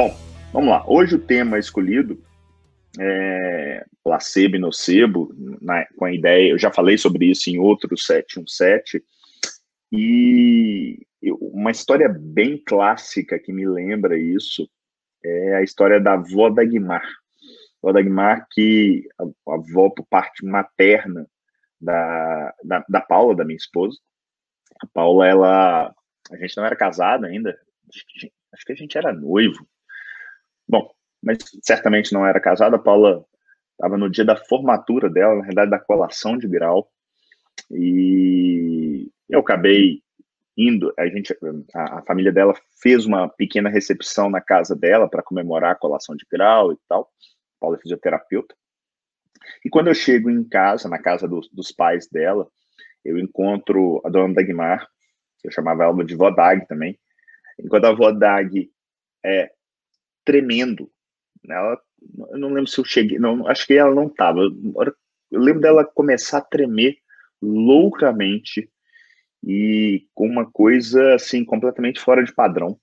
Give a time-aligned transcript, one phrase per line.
[0.00, 0.16] Bom,
[0.50, 0.82] vamos lá.
[0.88, 2.24] Hoje o tema escolhido
[2.98, 5.30] é placebo e nocebo,
[5.60, 9.04] na, com a ideia, eu já falei sobre isso em outro 717,
[9.92, 11.06] e
[11.38, 14.66] uma história bem clássica que me lembra isso
[15.22, 17.04] é a história da avó da Guimar.
[17.84, 21.26] A da que a, a avó por parte materna
[21.78, 23.98] da, da, da Paula, da minha esposa.
[24.82, 25.94] A Paula, ela.
[26.32, 27.54] A gente não era casado ainda,
[28.50, 29.68] acho que a gente era noivo.
[30.70, 30.88] Bom,
[31.20, 32.76] mas certamente não era casada.
[32.76, 33.24] A Paula
[33.72, 36.88] estava no dia da formatura dela, na realidade, da colação de grau.
[37.72, 40.00] E eu acabei
[40.56, 41.36] indo, a gente,
[41.74, 46.14] a, a, família dela fez uma pequena recepção na casa dela para comemorar a colação
[46.14, 47.10] de grau e tal.
[47.58, 48.54] Paula é fisioterapeuta.
[49.64, 52.46] E quando eu chego em casa, na casa do, dos pais dela,
[53.04, 54.86] eu encontro a dona Dagmar,
[55.42, 56.96] eu chamava ela de Vodag também.
[57.58, 58.70] Enquanto a Vodag
[59.24, 59.50] é
[60.30, 60.88] tremendo,
[61.48, 61.76] ela,
[62.30, 64.38] eu não lembro se eu cheguei, não, acho que ela não estava.
[64.40, 66.98] Eu lembro dela começar a tremer
[67.42, 68.70] loucamente
[69.42, 72.78] e com uma coisa assim completamente fora de padrão.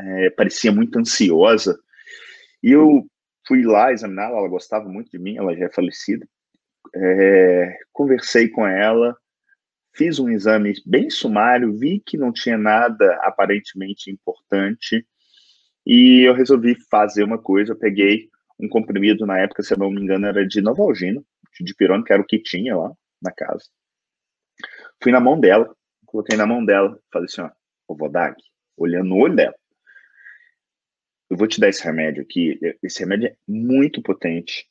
[0.00, 1.78] É, parecia muito ansiosa.
[2.62, 3.06] E eu
[3.46, 6.26] fui lá examiná-la, ela gostava muito de mim, ela já é falecida.
[6.94, 9.14] É, conversei com ela,
[9.94, 15.06] fiz um exame bem sumário, vi que não tinha nada aparentemente importante
[15.86, 17.72] e eu resolvi fazer uma coisa.
[17.72, 21.22] Eu peguei um comprimido, na época, se eu não me engano, era de Novalgina,
[21.60, 23.64] de pirona, que era o que tinha lá na casa.
[25.02, 25.74] Fui na mão dela,
[26.06, 27.50] coloquei na mão dela, falei assim, ó,
[27.88, 28.36] ô Vodag,
[28.76, 29.54] olhando no olho dela,
[31.28, 34.68] eu vou te dar esse remédio aqui, esse remédio é muito potente,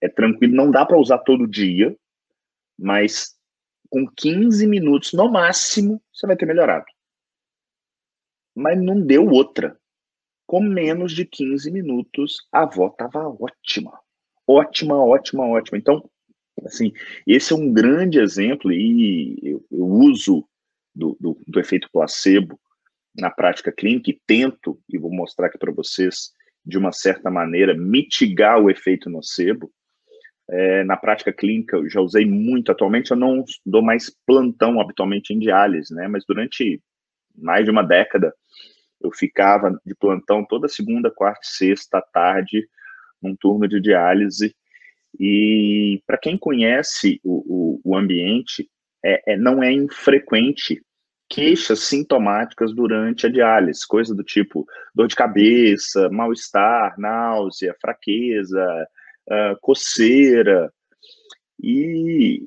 [0.00, 1.96] é tranquilo, não dá para usar todo dia,
[2.78, 3.34] mas
[3.88, 6.84] com 15 minutos no máximo, você vai ter melhorado.
[8.54, 9.78] Mas não deu outra.
[10.46, 13.98] Com menos de 15 minutos, a avó estava ótima.
[14.46, 15.78] Ótima, ótima, ótima.
[15.78, 16.08] Então,
[16.62, 16.92] Assim,
[17.26, 20.46] esse é um grande exemplo e eu, eu uso
[20.94, 22.58] do, do, do, efeito placebo
[23.16, 26.30] na prática clínica e tento, e vou mostrar aqui para vocês,
[26.64, 29.70] de uma certa maneira, mitigar o efeito nocebo.
[30.48, 32.70] É, na prática clínica, eu já usei muito.
[32.70, 36.06] Atualmente, eu não dou mais plantão habitualmente em diálise, né?
[36.06, 36.80] Mas durante
[37.36, 38.32] mais de uma década,
[39.04, 42.66] eu ficava de plantão toda segunda, quarta e sexta à tarde,
[43.22, 44.54] num turno de diálise,
[45.18, 48.68] e para quem conhece o, o, o ambiente,
[49.04, 50.82] é, é, não é infrequente
[51.28, 58.86] queixas sintomáticas durante a diálise, coisa do tipo dor de cabeça, mal-estar, náusea, fraqueza,
[59.28, 60.72] uh, coceira.
[61.60, 62.46] E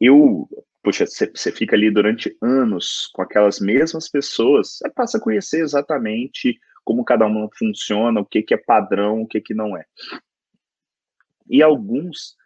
[0.00, 0.48] eu,
[0.86, 6.60] poxa, você fica ali durante anos com aquelas mesmas pessoas, você passa a conhecer exatamente
[6.84, 9.84] como cada uma funciona, o que, que é padrão, o que, que não é.
[11.50, 12.36] E alguns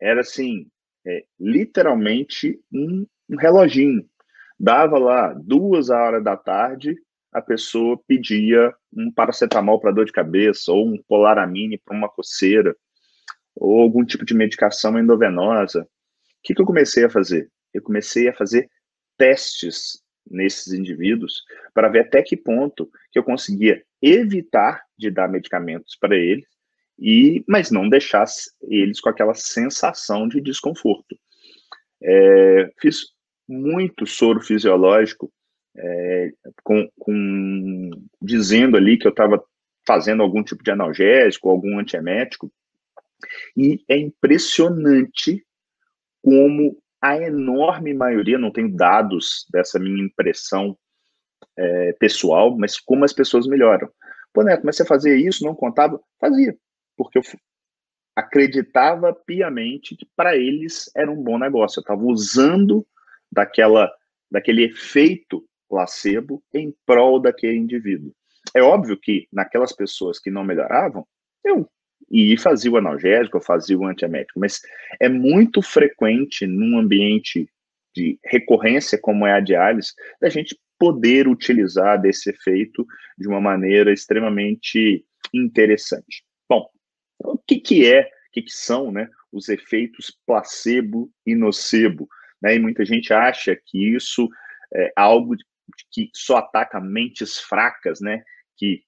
[0.00, 0.68] era assim,
[1.04, 4.08] é, literalmente um, um reloginho.
[4.60, 6.96] Dava lá duas horas da tarde,
[7.32, 12.76] a pessoa pedia um paracetamol para dor de cabeça, ou um polaramine para uma coceira,
[13.56, 15.82] ou algum tipo de medicação endovenosa.
[15.82, 15.86] O
[16.44, 17.50] que, que eu comecei a fazer?
[17.72, 18.68] Eu comecei a fazer
[19.16, 21.42] testes nesses indivíduos
[21.72, 26.46] para ver até que ponto que eu conseguia evitar de dar medicamentos para eles
[26.98, 31.16] e mas não deixasse eles com aquela sensação de desconforto.
[32.02, 33.12] É, fiz
[33.48, 35.32] muito soro fisiológico,
[35.76, 37.90] é, com, com,
[38.20, 39.42] dizendo ali que eu estava
[39.86, 42.52] fazendo algum tipo de analgésico, algum antiemético,
[43.56, 45.44] e é impressionante
[46.22, 50.76] como a enorme maioria, não tenho dados dessa minha impressão
[51.56, 53.88] é, pessoal, mas como as pessoas melhoram.
[54.32, 56.00] Pô, Neto, mas você fazia isso, não contava?
[56.20, 56.56] Fazia
[56.98, 57.22] porque eu
[58.16, 61.78] acreditava piamente que para eles era um bom negócio.
[61.78, 62.84] Eu estava usando
[63.30, 63.88] daquela,
[64.28, 68.12] daquele efeito placebo em prol daquele indivíduo.
[68.52, 71.06] É óbvio que naquelas pessoas que não melhoravam,
[71.44, 71.70] eu
[72.10, 74.60] e fazia o analgésico, fazia o antiemético, mas
[75.00, 77.48] é muito frequente num ambiente
[77.94, 82.86] de recorrência como é a diálise, da gente poder utilizar desse efeito
[83.18, 86.24] de uma maneira extremamente interessante.
[86.48, 86.68] Bom,
[87.16, 92.08] então, o que, que é, o que, que são né, os efeitos placebo e nocebo?
[92.40, 92.54] Né?
[92.54, 94.28] E muita gente acha que isso
[94.72, 95.34] é algo
[95.90, 98.22] que só ataca mentes fracas, né?
[98.56, 98.82] que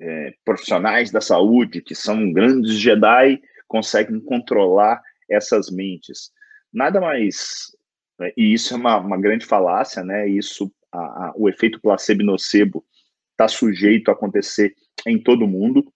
[0.00, 6.32] é, profissionais da saúde, que são grandes Jedi, conseguem controlar essas mentes.
[6.72, 7.76] Nada mais.
[8.18, 10.28] Né, e isso é uma, uma grande falácia, né?
[10.28, 12.84] Isso, a, a, o efeito placebo e nocebo
[13.32, 14.74] está sujeito a acontecer
[15.06, 15.92] em todo mundo.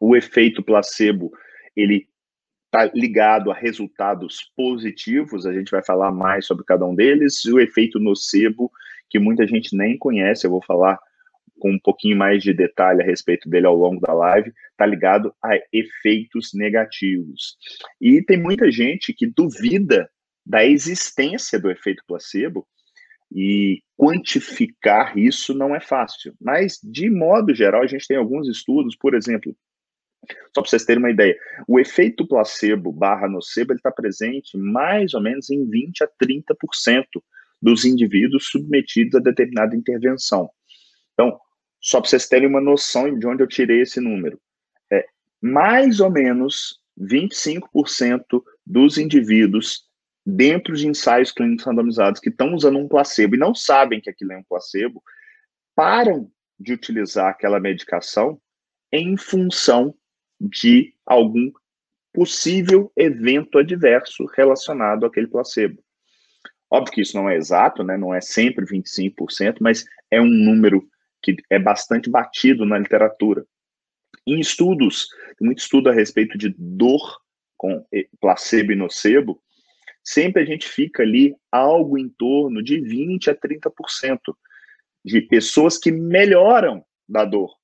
[0.00, 1.30] O efeito placebo,
[1.76, 2.08] ele
[2.66, 7.52] está ligado a resultados positivos, a gente vai falar mais sobre cada um deles, e
[7.52, 8.70] o efeito nocebo,
[9.08, 10.98] que muita gente nem conhece, eu vou falar
[11.60, 15.32] com um pouquinho mais de detalhe a respeito dele ao longo da live, está ligado
[15.40, 17.56] a efeitos negativos.
[18.00, 20.10] E tem muita gente que duvida
[20.44, 22.66] da existência do efeito placebo,
[23.32, 26.34] e quantificar isso não é fácil.
[26.40, 29.54] Mas, de modo geral, a gente tem alguns estudos, por exemplo,
[30.54, 35.22] só para vocês terem uma ideia, o efeito placebo barra nocebo está presente mais ou
[35.22, 37.04] menos em 20 a 30%
[37.62, 40.50] dos indivíduos submetidos a determinada intervenção.
[41.12, 41.38] Então,
[41.80, 44.40] só para vocês terem uma noção de onde eu tirei esse número,
[44.92, 45.06] é
[45.40, 49.88] mais ou menos 25% dos indivíduos
[50.24, 54.32] dentro de ensaios clínicos randomizados que estão usando um placebo e não sabem que aquilo
[54.32, 55.02] é um placebo,
[55.74, 58.38] param de utilizar aquela medicação
[58.92, 59.94] em função
[60.38, 61.50] de algum
[62.12, 65.82] possível evento adverso relacionado àquele placebo.
[66.70, 67.96] Óbvio que isso não é exato, né?
[67.96, 70.88] não é sempre 25%, mas é um número
[71.22, 73.44] que é bastante batido na literatura.
[74.26, 75.08] Em estudos,
[75.38, 77.20] tem muito estudo a respeito de dor
[77.56, 77.84] com
[78.20, 79.42] placebo e nocebo,
[80.02, 84.18] sempre a gente fica ali algo em torno de 20 a 30%
[85.04, 87.54] de pessoas que melhoram da dor,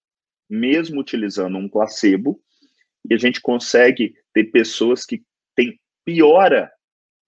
[0.49, 2.41] mesmo utilizando um placebo,
[3.09, 5.23] e a gente consegue ter pessoas que
[5.55, 6.71] têm piora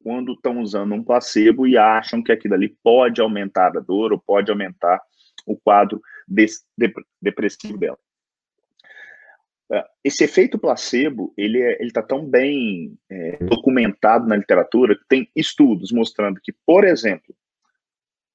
[0.03, 4.19] quando estão usando um placebo e acham que aquilo ali pode aumentar a dor ou
[4.19, 5.01] pode aumentar
[5.47, 6.01] o quadro
[7.21, 7.99] depressivo dela.
[9.71, 15.31] É, esse efeito placebo, ele é, está tão bem é, documentado na literatura que tem
[15.37, 17.35] estudos mostrando que, por exemplo,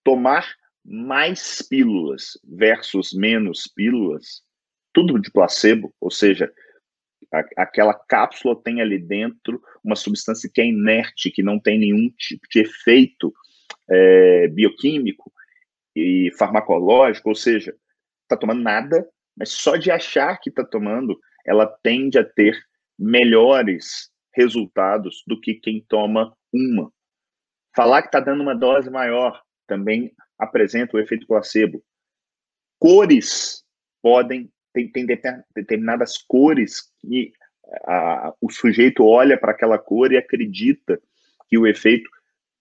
[0.04, 0.56] tomar
[0.86, 4.44] mais pílulas versus menos pílulas,
[4.94, 6.51] tudo de placebo, ou seja,
[7.34, 12.10] a, aquela cápsula tem ali dentro uma substância que é inerte, que não tem nenhum
[12.12, 13.34] tipo de efeito
[13.89, 15.31] é, bioquímico
[15.96, 17.75] e farmacológico, ou seja,
[18.24, 22.58] está tomando nada, mas só de achar que está tomando, ela tende a ter
[22.98, 26.92] melhores resultados do que quem toma uma.
[27.75, 31.84] Falar que está dando uma dose maior também apresenta o efeito placebo.
[32.80, 33.64] Cores
[34.02, 35.06] podem, tem, tem
[35.56, 37.34] determinadas cores que
[37.86, 41.02] a, o sujeito olha para aquela cor e acredita
[41.48, 42.10] que o efeito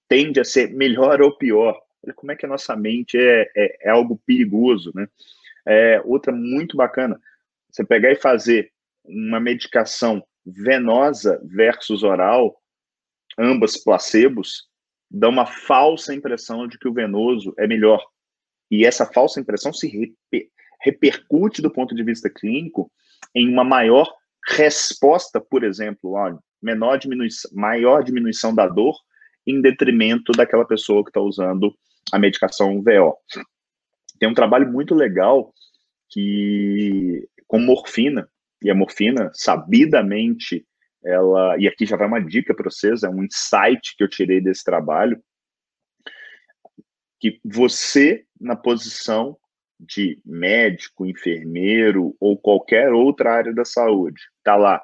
[0.08, 1.78] tende a ser melhor ou pior.
[2.04, 5.08] Olha como é que a nossa mente é, é, é algo perigoso, né?
[5.66, 7.20] É, outra muito bacana,
[7.70, 8.70] você pegar e fazer
[9.04, 12.60] uma medicação venosa versus oral,
[13.38, 14.68] ambas placebos,
[15.10, 18.04] dá uma falsa impressão de que o venoso é melhor.
[18.70, 20.48] E essa falsa impressão se reper,
[20.80, 22.90] repercute do ponto de vista clínico
[23.34, 24.12] em uma maior
[24.48, 26.14] resposta, por exemplo,
[26.60, 28.96] menor diminuição, maior diminuição da dor
[29.46, 31.74] em detrimento daquela pessoa que está usando
[32.12, 33.16] a medicação VO.
[34.22, 35.52] Tem um trabalho muito legal
[36.08, 38.30] que com morfina,
[38.62, 40.64] e a morfina, sabidamente,
[41.04, 44.40] ela, e aqui já vai uma dica para vocês, é um insight que eu tirei
[44.40, 45.20] desse trabalho,
[47.18, 49.36] que você, na posição
[49.80, 54.80] de médico, enfermeiro ou qualquer outra área da saúde, está lá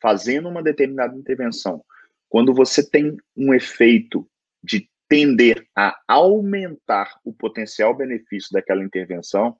[0.00, 1.84] fazendo uma determinada intervenção,
[2.28, 4.24] quando você tem um efeito
[4.62, 9.56] de tender a aumentar o potencial benefício daquela intervenção,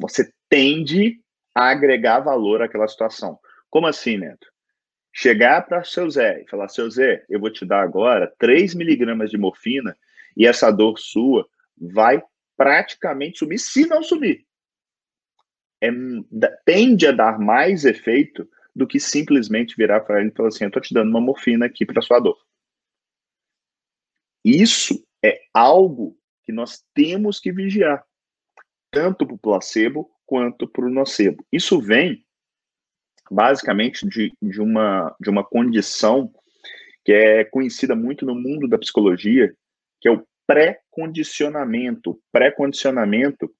[0.00, 1.20] você tende
[1.54, 3.38] a agregar valor àquela situação.
[3.70, 4.46] Como assim, Neto?
[5.12, 9.30] Chegar para seu Zé e falar, seu Zé, eu vou te dar agora 3 miligramas
[9.30, 9.96] de morfina
[10.36, 12.20] e essa dor sua vai
[12.56, 14.44] praticamente sumir, se não sumir.
[15.80, 15.88] É,
[16.64, 20.68] tende a dar mais efeito do que simplesmente virar para ele e falar assim, eu
[20.68, 22.36] estou te dando uma morfina aqui para sua dor.
[24.44, 28.04] Isso é algo que nós temos que vigiar,
[28.90, 31.44] tanto para o placebo quanto para o nocebo.
[31.50, 32.24] Isso vem
[33.30, 36.30] basicamente de, de, uma, de uma condição
[37.04, 39.54] que é conhecida muito no mundo da psicologia,
[40.00, 42.20] que é o pré-condicionamento.
[42.30, 43.50] Pré-condicionamento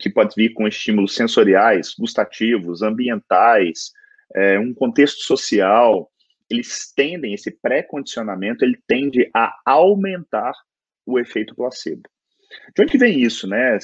[0.00, 3.92] que pode vir com estímulos sensoriais, gustativos, ambientais,
[4.34, 6.10] é, um contexto social,
[6.50, 10.52] eles tendem, esse pré-condicionamento, ele tende a aumentar
[11.04, 12.02] o efeito placebo.
[12.74, 13.78] De onde vem isso, né?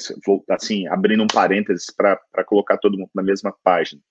[0.49, 4.01] Assim, abrindo um parênteses para colocar todo mundo na mesma página.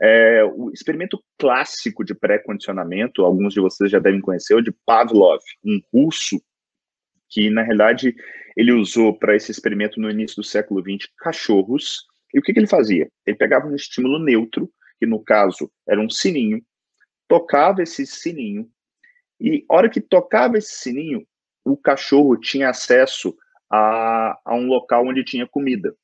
[0.00, 4.72] É, o experimento clássico de pré-condicionamento, alguns de vocês já devem conhecer, é o de
[4.84, 6.42] Pavlov, um russo
[7.28, 8.14] que, na realidade,
[8.56, 12.58] ele usou para esse experimento no início do século XX cachorros E o que, que
[12.58, 13.08] ele fazia?
[13.24, 16.60] Ele pegava um estímulo neutro, que no caso era um sininho,
[17.28, 18.68] tocava esse sininho,
[19.40, 21.26] e hora que tocava esse sininho,
[21.64, 23.36] o cachorro tinha acesso
[23.70, 25.94] a, a um local onde tinha comida.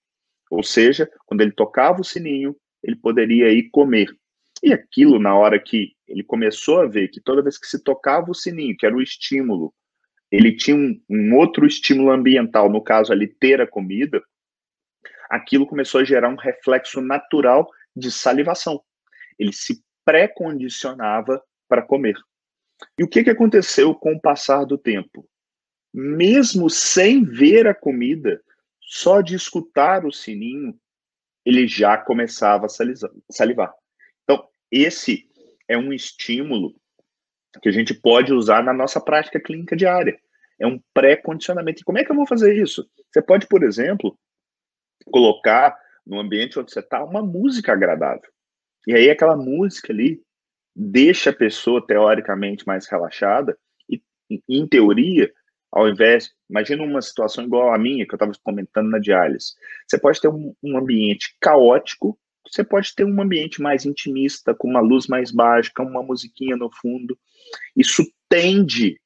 [0.50, 4.08] Ou seja, quando ele tocava o sininho, ele poderia ir comer.
[4.62, 8.30] E aquilo, na hora que ele começou a ver que toda vez que se tocava
[8.30, 9.72] o sininho, que era o estímulo,
[10.30, 14.22] ele tinha um, um outro estímulo ambiental, no caso ali, ter a comida,
[15.30, 18.82] aquilo começou a gerar um reflexo natural de salivação.
[19.38, 22.16] Ele se pré-condicionava para comer.
[22.98, 25.24] E o que, que aconteceu com o passar do tempo?
[25.94, 28.42] Mesmo sem ver a comida,
[28.80, 30.76] só de escutar o sininho,
[31.46, 32.68] ele já começava a
[33.30, 33.72] salivar.
[34.24, 35.28] Então, esse
[35.68, 36.74] é um estímulo
[37.62, 40.18] que a gente pode usar na nossa prática clínica diária.
[40.58, 41.82] É um pré-condicionamento.
[41.82, 42.88] E como é que eu vou fazer isso?
[43.12, 44.18] Você pode, por exemplo,
[45.06, 48.28] colocar no ambiente onde você está uma música agradável.
[48.86, 50.20] E aí aquela música ali
[50.74, 53.58] deixa a pessoa teoricamente mais relaxada
[53.88, 54.02] e,
[54.48, 55.30] em teoria,
[55.72, 59.52] ao invés, imagina uma situação igual a minha que eu estava comentando na diálise.
[59.86, 64.68] Você pode ter um, um, ambiente caótico, você pode ter um ambiente mais intimista, com
[64.68, 67.16] uma luz mais baixa, uma musiquinha no fundo.
[67.76, 69.00] Isso tende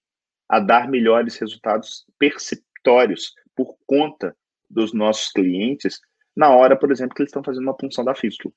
[0.49, 4.35] a dar melhores resultados perceptórios por conta
[4.71, 6.01] dos nossos clientes
[6.37, 8.53] na hora, por exemplo, que eles estão fazendo uma punção da fístula,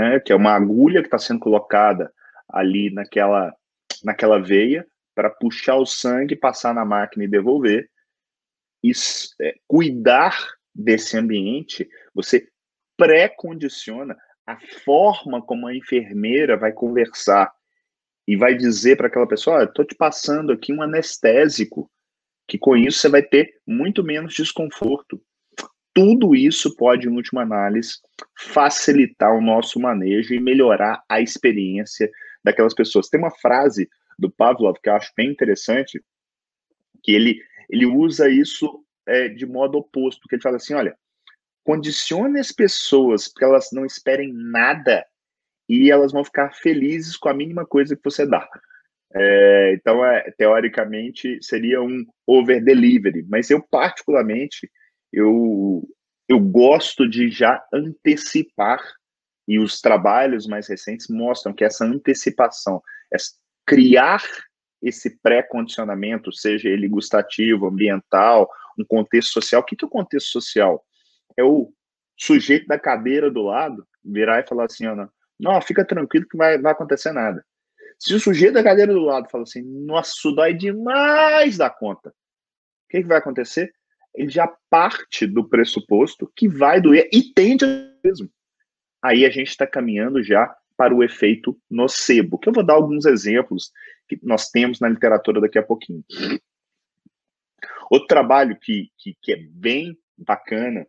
[0.00, 0.18] né?
[0.18, 2.12] Que é uma agulha que está sendo colocada
[2.48, 3.54] ali naquela
[4.02, 7.90] naquela veia para puxar o sangue, passar na máquina e devolver.
[8.82, 8.92] E
[9.42, 10.34] é, cuidar
[10.74, 12.48] desse ambiente, você
[12.96, 14.16] pré-condiciona
[14.46, 17.52] a forma como a enfermeira vai conversar
[18.26, 21.90] e vai dizer para aquela pessoa: estou te passando aqui um anestésico,
[22.48, 25.20] que com isso você vai ter muito menos desconforto.
[25.92, 27.98] Tudo isso pode, em última análise,
[28.38, 32.10] facilitar o nosso manejo e melhorar a experiência
[32.44, 33.08] daquelas pessoas.
[33.08, 36.02] Tem uma frase do Pavlov que eu acho bem interessante,
[37.02, 40.96] que ele, ele usa isso é, de modo oposto, que ele fala assim, olha,
[41.64, 45.04] condicione as pessoas para elas não esperem nada
[45.68, 48.48] e elas vão ficar felizes com a mínima coisa que você dá.
[49.12, 54.70] É, então, é, teoricamente, seria um over-delivery, mas eu, particularmente,
[55.12, 55.82] eu,
[56.28, 58.80] eu gosto de já antecipar,
[59.48, 62.80] e os trabalhos mais recentes mostram que essa antecipação,
[63.12, 63.32] essa,
[63.66, 64.22] criar
[64.80, 68.48] esse pré-condicionamento, seja ele gustativo, ambiental,
[68.78, 69.60] um contexto social.
[69.60, 70.84] O que, que é o contexto social?
[71.36, 71.72] É o
[72.16, 76.56] sujeito da cadeira do lado virar e falar assim, não, não fica tranquilo que vai,
[76.58, 77.44] vai acontecer nada.
[77.98, 82.10] Se o sujeito da cadeira do lado fala assim, nossa, isso dói demais da conta,
[82.10, 82.12] o
[82.88, 83.74] que, que vai acontecer?
[84.14, 87.64] Ele já parte do pressuposto que vai doer e tende
[88.04, 88.28] mesmo.
[89.02, 93.04] Aí a gente está caminhando já para o efeito nocebo, que eu vou dar alguns
[93.04, 93.70] exemplos
[94.08, 96.04] que nós temos na literatura daqui a pouquinho.
[97.90, 100.86] Outro trabalho que, que, que é bem bacana,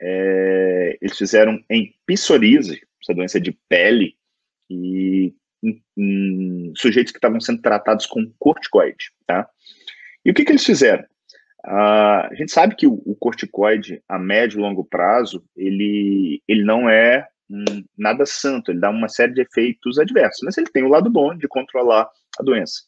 [0.00, 4.16] é, eles fizeram em psoríase, essa doença de pele,
[4.68, 9.48] e em, em sujeitos que estavam sendo tratados com corticoide, tá?
[10.24, 11.04] E o que, que eles fizeram?
[11.64, 16.64] Uh, a gente sabe que o, o, corticoide, a médio e longo prazo, ele, ele
[16.64, 17.28] não é
[17.96, 21.36] nada santo, ele dá uma série de efeitos adversos, mas ele tem o lado bom
[21.36, 22.82] de controlar a doença.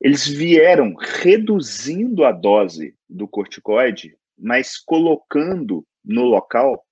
[0.00, 6.84] Eles vieram reduzindo a dose do corticoide, mas colocando no local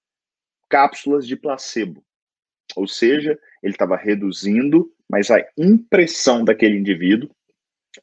[0.68, 2.04] cápsulas de placebo.
[2.76, 7.30] Ou seja, ele estava reduzindo, mas a impressão daquele indivíduo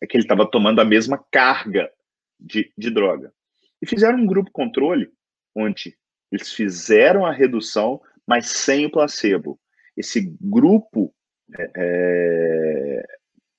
[0.02, 1.90] é que ele estava tomando a mesma carga
[2.39, 3.32] de, de droga.
[3.82, 5.10] E fizeram um grupo controle,
[5.56, 5.96] onde
[6.32, 9.60] eles fizeram a redução, mas sem o placebo.
[9.96, 11.13] Esse grupo
[11.58, 13.06] é, é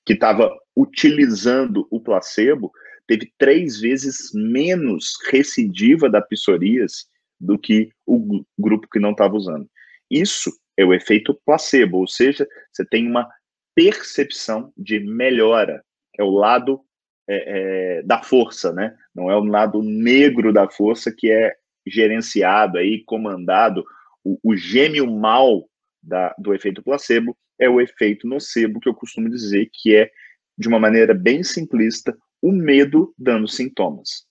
[0.05, 2.71] que estava utilizando o placebo
[3.07, 7.05] teve três vezes menos recidiva da psoríase
[7.39, 9.69] do que o grupo que não estava usando.
[10.09, 13.27] Isso é o efeito placebo, ou seja, você tem uma
[13.75, 15.83] percepção de melhora.
[16.17, 16.81] É o lado
[17.27, 18.95] é, é, da força, né?
[19.13, 21.55] Não é o lado negro da força que é
[21.85, 23.83] gerenciado aí, comandado
[24.27, 25.69] o, o gêmeo mal
[26.03, 30.11] da, do efeito placebo é o efeito nocebo, que eu costumo dizer que é,
[30.57, 34.25] de uma maneira bem simplista, o medo dando sintomas.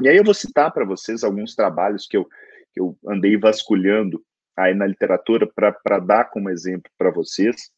[0.00, 2.24] E aí eu vou citar para vocês alguns trabalhos que eu,
[2.72, 4.24] que eu andei vasculhando
[4.56, 7.70] aí na literatura para dar como exemplo para vocês.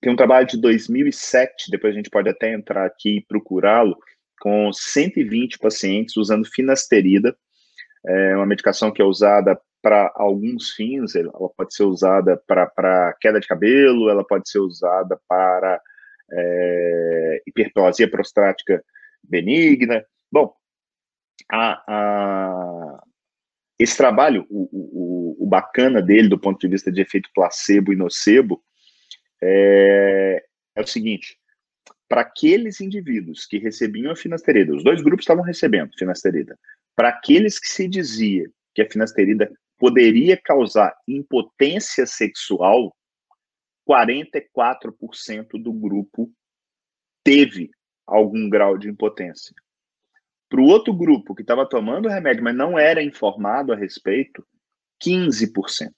[0.00, 3.98] Tem um trabalho de 2007, depois a gente pode até entrar aqui e procurá-lo,
[4.40, 7.36] com 120 pacientes usando finasterida
[8.06, 13.38] é uma medicação que é usada para alguns fins, ela pode ser usada para queda
[13.38, 15.80] de cabelo, ela pode ser usada para
[16.30, 18.82] é, hiperplasia prostática
[19.22, 20.04] benigna.
[20.30, 20.52] Bom,
[21.50, 23.02] a, a,
[23.78, 27.96] esse trabalho, o, o, o, bacana dele do ponto de vista de efeito placebo e
[27.96, 28.62] nocebo,
[29.42, 31.38] é, é o seguinte:
[32.08, 36.58] para aqueles indivíduos que recebiam a finasterida, os dois grupos estavam recebendo finasterida,
[36.96, 42.94] para aqueles que se dizia que a finasterida poderia causar impotência sexual,
[43.88, 46.30] 44% do grupo
[47.22, 47.70] teve
[48.06, 49.54] algum grau de impotência.
[50.48, 54.46] Para o outro grupo que estava tomando remédio, mas não era informado a respeito,
[55.02, 55.90] 15%.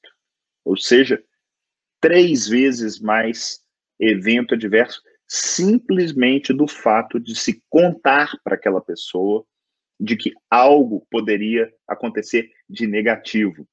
[0.64, 1.22] Ou seja,
[2.00, 3.60] três vezes mais
[3.98, 9.44] evento adverso, simplesmente do fato de se contar para aquela pessoa
[9.98, 13.68] de que algo poderia acontecer de negativo.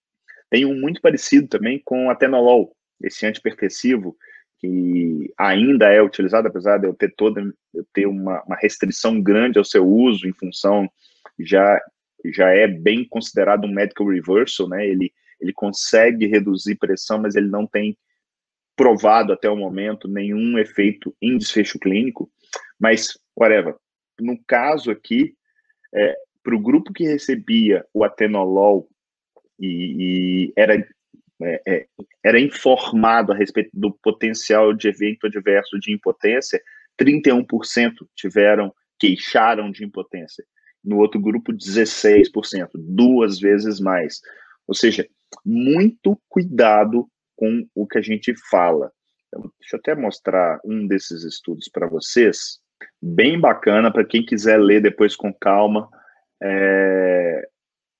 [0.50, 4.15] Tem um muito parecido também com a atenolol, esse antipertensivo,
[4.60, 7.41] que ainda é utilizado, apesar de eu ter toda
[7.74, 10.89] eu ter uma, uma restrição grande ao seu uso em função
[11.39, 11.79] já
[12.34, 14.86] já é bem considerado um medical reversal, né?
[14.86, 17.96] Ele ele consegue reduzir pressão, mas ele não tem
[18.77, 22.31] provado até o momento nenhum efeito em desfecho clínico.
[22.79, 23.75] Mas whatever.
[24.19, 25.36] No caso aqui,
[25.93, 28.88] é, para o grupo que recebia o atenolol
[29.60, 30.75] e, e era
[31.41, 31.86] é, é,
[32.24, 36.60] era informado a respeito do potencial de evento adverso de impotência,
[37.00, 40.43] 31% tiveram, queixaram de impotência.
[40.84, 44.19] No outro grupo, 16%, duas vezes mais.
[44.67, 45.07] Ou seja,
[45.46, 47.07] muito cuidado
[47.38, 48.91] com o que a gente fala.
[49.27, 52.60] Então, deixa eu até mostrar um desses estudos para vocês,
[53.01, 55.89] bem bacana para quem quiser ler depois com calma.
[56.41, 57.48] É,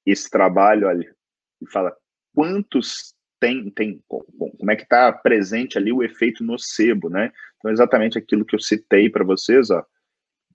[0.06, 1.16] esse trabalho, olha,
[1.62, 1.96] e fala
[2.34, 7.32] quantos tem, tem como é que está presente ali o efeito nocebo, né?
[7.58, 9.86] Então, exatamente aquilo que eu citei para vocês, ó,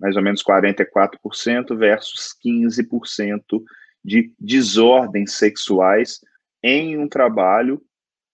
[0.00, 3.62] mais ou menos 44% versus 15%
[4.04, 6.20] de desordens sexuais
[6.62, 7.80] em um trabalho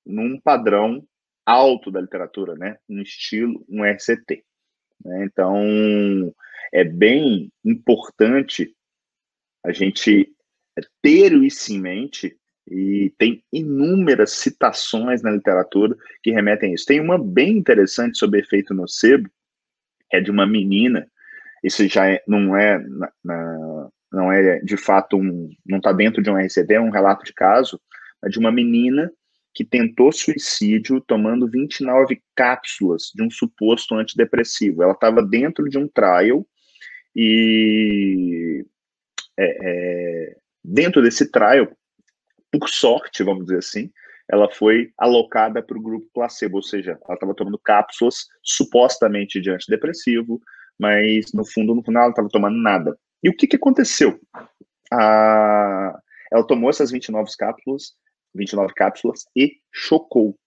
[0.08, 1.06] num padrão
[1.44, 2.78] alto da literatura, né?
[2.88, 4.42] Um estilo, um RCT.
[5.04, 5.24] Né?
[5.24, 6.34] Então,
[6.72, 8.74] é bem importante
[9.64, 10.32] a gente
[11.02, 12.36] ter isso em mente
[12.70, 16.86] e tem inúmeras citações na literatura que remetem a isso.
[16.86, 19.30] Tem uma bem interessante sobre efeito nocebo,
[20.12, 21.10] é de uma menina,
[21.62, 26.22] isso já é, não é na, na, não é de fato um, não está dentro
[26.22, 27.80] de um RCD, é um relato de caso,
[28.24, 29.10] é de uma menina
[29.58, 34.84] que tentou suicídio tomando 29 cápsulas de um suposto antidepressivo.
[34.84, 36.46] Ela estava dentro de um trial
[37.16, 38.64] e
[39.36, 41.68] é, é, dentro desse trial
[42.52, 43.90] por sorte, vamos dizer assim,
[44.30, 49.50] ela foi alocada para o grupo placebo, ou seja, ela estava tomando cápsulas supostamente de
[49.50, 50.40] antidepressivo,
[50.78, 52.96] mas no fundo, no final, ela estava tomando nada.
[53.24, 54.20] E o que, que aconteceu?
[54.92, 57.96] Ela tomou essas 29 cápsulas,
[58.38, 60.38] 29 cápsulas e chocou.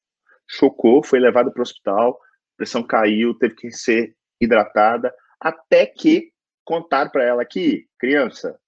[0.47, 2.19] Chocou, foi levada para o hospital,
[2.57, 6.31] pressão caiu, teve que ser hidratada, até que
[6.63, 8.59] contaram para ela que, criança,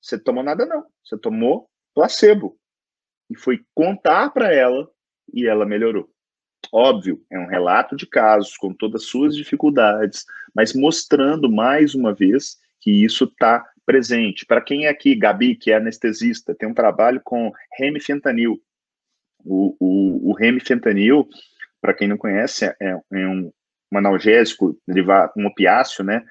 [0.00, 2.58] você tomou nada não, você tomou placebo
[3.30, 4.90] e foi contar para ela
[5.32, 6.10] e ela melhorou.
[6.72, 10.24] Óbvio, é um relato de casos com todas as suas dificuldades,
[10.54, 14.46] mas mostrando mais uma vez que isso está presente.
[14.46, 18.60] Para quem é aqui, Gabi, que é anestesista, tem um trabalho com remifentanil.
[19.44, 21.28] O, o, o remifentanil,
[21.80, 23.52] para quem não conhece, é, é um,
[23.92, 24.78] um analgésico,
[25.36, 26.24] um opiáceo, né?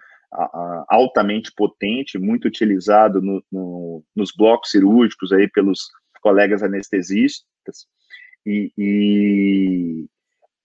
[0.90, 5.90] altamente potente, muito utilizado no, no, nos blocos cirúrgicos aí pelos
[6.22, 7.86] colegas anestesistas,
[8.46, 10.06] e, e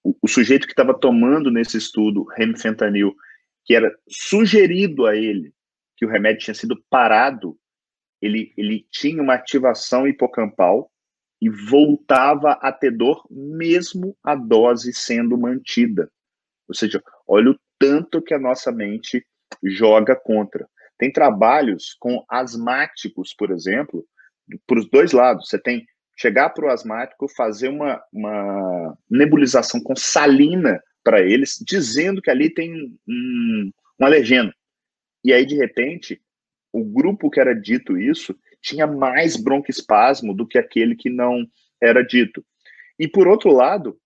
[0.03, 3.14] o, o, sujeito que estava tomando nesse estudo remifentanil,
[3.64, 5.53] que era sugerido a ele
[5.98, 7.58] que o remédio tinha sido parado,
[8.22, 10.90] ele, ele tinha uma ativação hipocampal
[11.42, 16.11] e voltava a ter dor mesmo a dose sendo mantida.
[16.68, 19.26] Ou seja, olha o tanto que a nossa mente
[19.62, 20.68] joga contra.
[20.96, 24.04] Tem trabalhos com asmáticos, por exemplo,
[24.66, 25.48] para os dois lados.
[25.48, 25.84] Você tem
[26.16, 32.52] chegar para o asmático, fazer uma, uma nebulização com salina para eles, dizendo que ali
[32.52, 34.52] tem um, um alergeno.
[35.24, 36.20] E aí, de repente,
[36.72, 41.46] o grupo que era dito isso tinha mais broncoespasmo do que aquele que não
[41.83, 42.44] era dito.
[42.98, 43.98] E, por outro lado,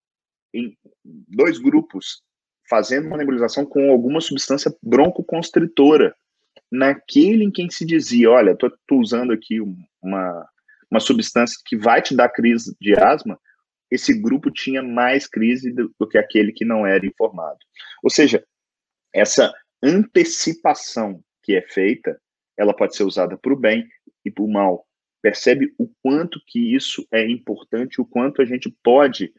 [0.54, 2.22] em dois grupos
[2.68, 6.14] fazendo uma nebulização com alguma substância broncoconstritora,
[6.70, 9.60] naquele em quem se dizia, olha, tô, tô usando aqui
[10.02, 10.48] uma
[10.92, 13.40] uma substância que vai te dar crise de asma,
[13.90, 17.58] esse grupo tinha mais crise do, do que aquele que não era informado.
[18.02, 18.44] Ou seja,
[19.14, 19.50] essa
[19.82, 22.20] antecipação que é feita,
[22.56, 23.88] ela pode ser usada para o bem
[24.24, 24.86] e para o mal.
[25.20, 29.32] Percebe o quanto que isso é importante, o quanto a gente pode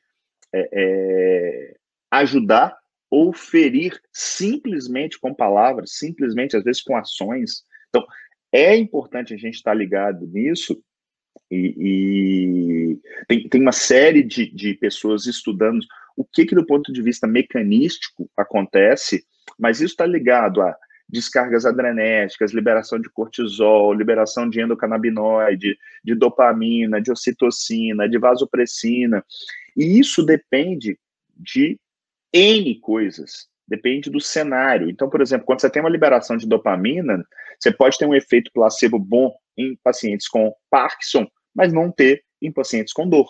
[0.54, 1.76] é, é,
[2.12, 2.78] ajudar
[3.10, 7.64] ou ferir simplesmente com palavras, simplesmente, às vezes, com ações.
[7.90, 8.06] Então,
[8.52, 10.82] é importante a gente estar ligado nisso,
[11.52, 16.92] e, e tem, tem uma série de, de pessoas estudando o que, que, do ponto
[16.92, 19.24] de vista mecanístico, acontece,
[19.58, 20.76] mas isso está ligado a
[21.08, 29.24] descargas adrenérgicas, liberação de cortisol, liberação de endocannabinoide, de dopamina, de ocitocina, de vasopressina.
[29.76, 30.98] E isso depende
[31.36, 31.80] de
[32.34, 34.90] N coisas, depende do cenário.
[34.90, 37.24] Então, por exemplo, quando você tem uma liberação de dopamina,
[37.60, 42.52] você pode ter um efeito placebo bom em pacientes com Parkinson, mas não ter em
[42.52, 43.30] pacientes com dor.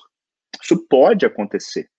[0.61, 1.89] Isso pode acontecer.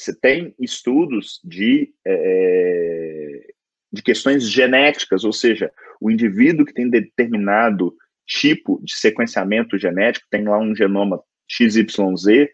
[0.00, 3.52] Você tem estudos de, é,
[3.92, 7.94] de questões genéticas, ou seja, o indivíduo que tem determinado
[8.26, 12.48] tipo de sequenciamento genético, tem lá um genoma XYZ,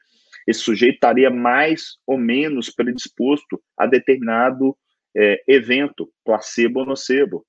[0.48, 4.76] esse sujeito estaria mais ou menos predisposto a determinado
[5.14, 7.46] é, evento, placebo ou nocebo.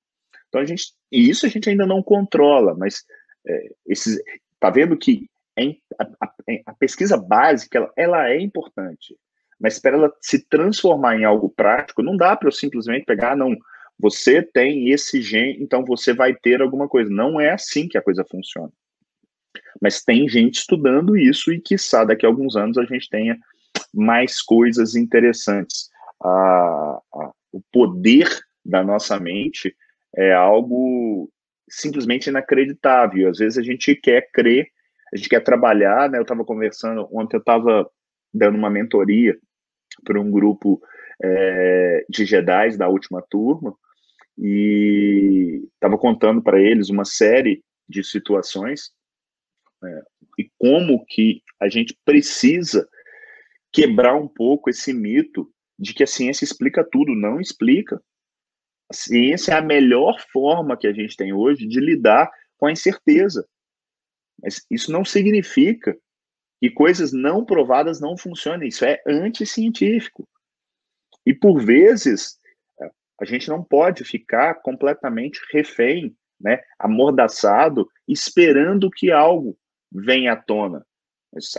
[0.47, 3.03] Então a gente, e isso a gente ainda não controla, mas
[3.47, 4.21] é, esses,
[4.59, 6.33] tá vendo que é, a, a,
[6.67, 9.17] a, pesquisa básica ela, ela, é importante,
[9.59, 13.55] mas para ela se transformar em algo prático, não dá para eu simplesmente pegar, não,
[13.99, 17.09] você tem esse gene, então você vai ter alguma coisa.
[17.09, 18.71] Não é assim que a coisa funciona.
[19.81, 23.37] Mas tem gente estudando isso e, quiçá, daqui a alguns anos a gente tenha
[23.93, 25.89] mais coisas interessantes.
[26.23, 28.27] Ah, ah, o poder
[28.63, 29.75] da nossa mente
[30.15, 31.31] é algo
[31.67, 33.29] simplesmente inacreditável.
[33.29, 34.67] Às vezes a gente quer crer,
[35.11, 36.19] a gente quer trabalhar, né?
[36.19, 37.89] Eu estava conversando, ontem eu estava
[38.31, 39.37] dando uma mentoria
[40.03, 40.81] para um grupo
[41.21, 43.75] é, de Jedi da última turma
[44.37, 48.91] e estava contando para eles uma série de situações
[49.83, 50.01] é,
[50.37, 52.87] e como que a gente precisa
[53.71, 57.15] quebrar um pouco esse mito de que a ciência explica tudo.
[57.15, 58.01] Não explica.
[58.89, 62.71] A ciência é a melhor forma que a gente tem hoje de lidar com a
[62.71, 63.47] incerteza.
[64.41, 65.97] Mas isso não significa
[66.59, 68.67] que coisas não provadas não funcionem.
[68.67, 70.27] Isso é anticientífico.
[71.25, 72.37] E por vezes
[73.19, 79.57] a gente não pode ficar completamente refém, né, amordaçado, esperando que algo
[79.91, 80.85] venha à tona.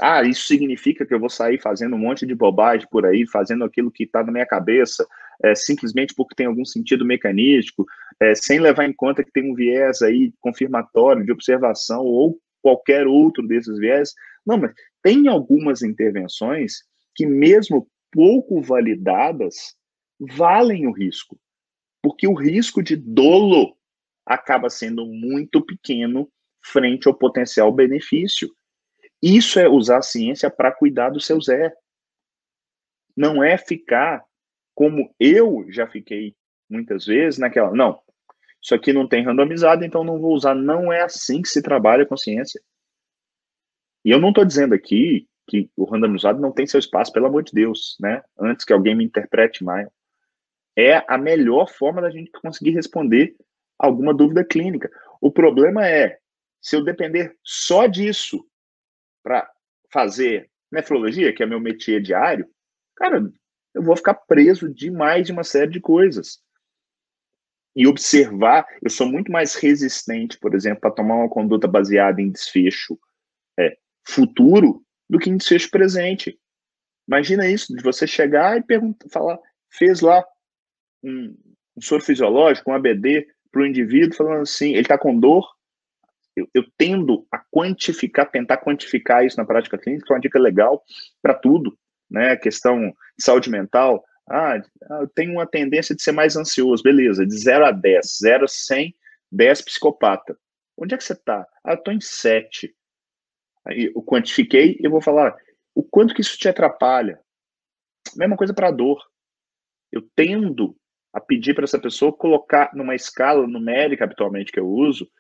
[0.01, 3.65] Ah, isso significa que eu vou sair fazendo um monte de bobagem por aí, fazendo
[3.65, 5.07] aquilo que está na minha cabeça,
[5.45, 7.85] é, simplesmente porque tem algum sentido mecanístico,
[8.21, 13.07] é, sem levar em conta que tem um viés aí confirmatório, de observação, ou qualquer
[13.07, 14.15] outro desses viés.
[14.49, 16.79] Não, mas tem algumas intervenções
[17.15, 19.77] que, mesmo pouco validadas,
[20.19, 21.39] valem o risco,
[22.03, 23.77] porque o risco de dolo
[24.25, 26.33] acaba sendo muito pequeno
[26.65, 28.51] frente ao potencial benefício.
[29.23, 31.71] Isso é usar a ciência para cuidar do seu Zé.
[33.15, 34.25] Não é ficar
[34.75, 36.35] como eu já fiquei
[36.71, 38.01] muitas vezes naquela, não,
[38.63, 40.55] isso aqui não tem randomizado, então não vou usar.
[40.55, 42.63] Não é assim que se trabalha com ciência.
[44.05, 47.43] E eu não estou dizendo aqui que o randomizado não tem seu espaço, pelo amor
[47.43, 48.23] de Deus, né?
[48.39, 49.91] Antes que alguém me interprete mal.
[50.77, 53.35] É a melhor forma da gente conseguir responder
[53.79, 54.91] alguma dúvida clínica.
[55.21, 56.19] O problema é,
[56.61, 58.47] se eu depender só disso
[59.23, 59.51] para
[59.91, 62.49] fazer nefrologia, que é meu métier diário,
[62.95, 63.31] cara,
[63.75, 66.41] eu vou ficar preso demais de uma série de coisas.
[67.75, 72.31] E observar, eu sou muito mais resistente, por exemplo, para tomar uma conduta baseada em
[72.31, 72.99] desfecho
[73.59, 73.77] é,
[74.09, 75.39] futuro do que em
[75.71, 76.39] presente.
[77.07, 79.39] Imagina isso, de você chegar e perguntar, falar,
[79.71, 80.25] fez lá
[81.03, 81.37] um,
[81.77, 85.47] um soro fisiológico, um ABD para o indivíduo, falando assim, ele está com dor,
[86.37, 90.39] eu, eu, tendo a quantificar, tentar quantificar isso na prática clínica, que é uma dica
[90.39, 90.83] legal
[91.21, 91.77] para tudo,
[92.11, 92.37] né?
[92.37, 94.05] Questão de saúde mental.
[94.31, 94.63] Ah,
[95.01, 98.49] eu tenho uma tendência de ser mais ansioso, beleza, de 0 a 10, 0 a
[98.49, 98.95] 100,
[99.33, 100.39] 10 psicopata.
[100.77, 101.47] Onde é que você está?
[101.65, 102.73] Ah, eu estou em 7.
[103.69, 105.37] Eu quantifiquei e eu vou falar
[105.75, 107.21] o quanto que isso te atrapalha.
[108.17, 109.03] Mesma coisa para a dor.
[109.93, 110.77] Eu tendo
[111.13, 115.11] a pedir para essa pessoa colocar numa escala numérica habitualmente que eu uso,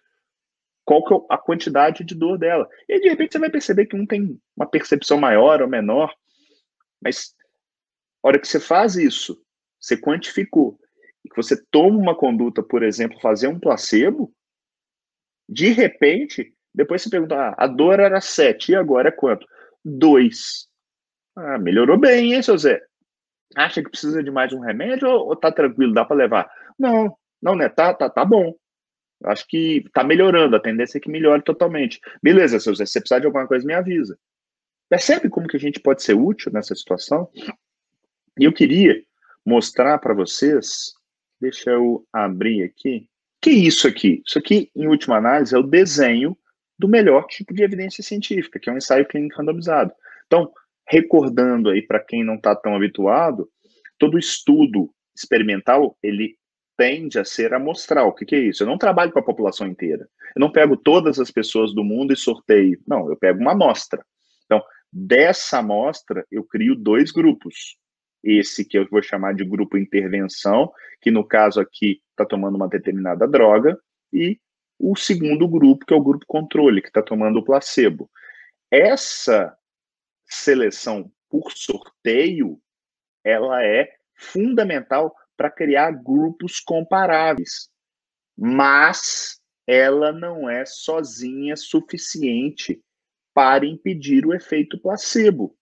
[0.84, 2.68] qual que é a quantidade de dor dela.
[2.88, 6.14] E de repente você vai perceber que um tem uma percepção maior ou menor,
[7.00, 7.34] mas
[8.22, 9.42] a hora que você faz isso,
[9.80, 10.78] você quantificou,
[11.24, 14.32] e que você toma uma conduta, por exemplo, fazer um placebo,
[15.48, 19.44] de repente, Depois você pergunta, ah, a dor era 7, e agora é quanto?
[19.84, 20.68] 2.
[21.34, 22.80] Ah, melhorou bem, hein, seu Zé?
[23.56, 26.48] Acha que precisa de mais um remédio ou, ou tá tranquilo, dá para levar?
[26.78, 27.68] Não, não, né?
[27.68, 28.54] Tá, tá, tá bom.
[29.24, 31.98] Acho que tá melhorando, a tendência é que melhore totalmente.
[32.22, 34.16] Beleza, seu Zé, se você precisar de alguma coisa, me avisa.
[34.88, 37.28] Percebe como que a gente pode ser útil nessa situação?
[38.38, 39.02] E eu queria
[39.44, 40.92] mostrar para vocês,
[41.40, 43.08] deixa eu abrir aqui.
[43.40, 44.22] Que isso aqui?
[44.24, 46.38] Isso aqui, em última análise, é o desenho
[46.78, 49.92] do melhor tipo de evidência científica, que é um ensaio clínico randomizado.
[50.26, 50.52] Então,
[50.88, 53.48] recordando aí para quem não está tão habituado,
[53.98, 56.36] todo estudo experimental ele
[56.76, 58.08] tende a ser amostral.
[58.08, 58.62] O que, que, é isso?
[58.62, 60.08] Eu não trabalho com a população inteira.
[60.36, 62.80] Eu não pego todas as pessoas do mundo e sorteio.
[62.86, 64.04] Não, eu pego uma amostra.
[64.44, 64.62] Então,
[64.92, 67.76] dessa amostra, eu crio dois grupos.
[68.22, 72.68] Esse que eu vou chamar de grupo intervenção, que no caso aqui está tomando uma
[72.68, 73.76] determinada droga,
[74.12, 74.38] e
[74.78, 78.10] o segundo grupo, que é o grupo controle, que está tomando o placebo.
[78.70, 79.56] Essa
[80.24, 82.60] seleção por sorteio,
[83.24, 87.70] ela é fundamental para criar grupos comparáveis.
[88.36, 92.80] Mas ela não é sozinha suficiente
[93.34, 95.56] para impedir o efeito placebo.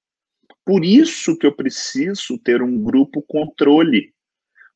[0.65, 4.15] Por isso que eu preciso ter um grupo controle.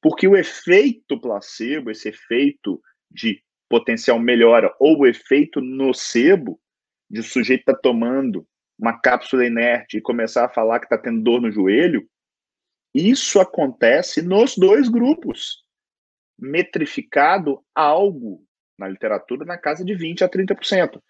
[0.03, 6.61] Porque o efeito placebo, esse efeito de potencial melhora, ou o efeito nocebo,
[7.09, 10.98] de o sujeito estar tá tomando uma cápsula inerte e começar a falar que está
[10.98, 12.06] tendo dor no joelho,
[12.94, 15.64] isso acontece nos dois grupos.
[16.38, 18.42] Metrificado algo
[18.76, 21.00] na literatura na casa de 20% a 30%.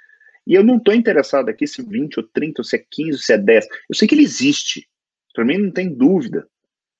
[0.46, 3.18] E eu não estou interessado aqui se 20 ou 30, ou se é 15, ou
[3.18, 3.66] se é 10.
[3.88, 4.88] Eu sei que ele existe.
[5.32, 6.46] Para mim não tem dúvida.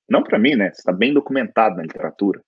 [0.09, 0.69] Não para mim, né?
[0.69, 2.41] Está bem documentado na literatura.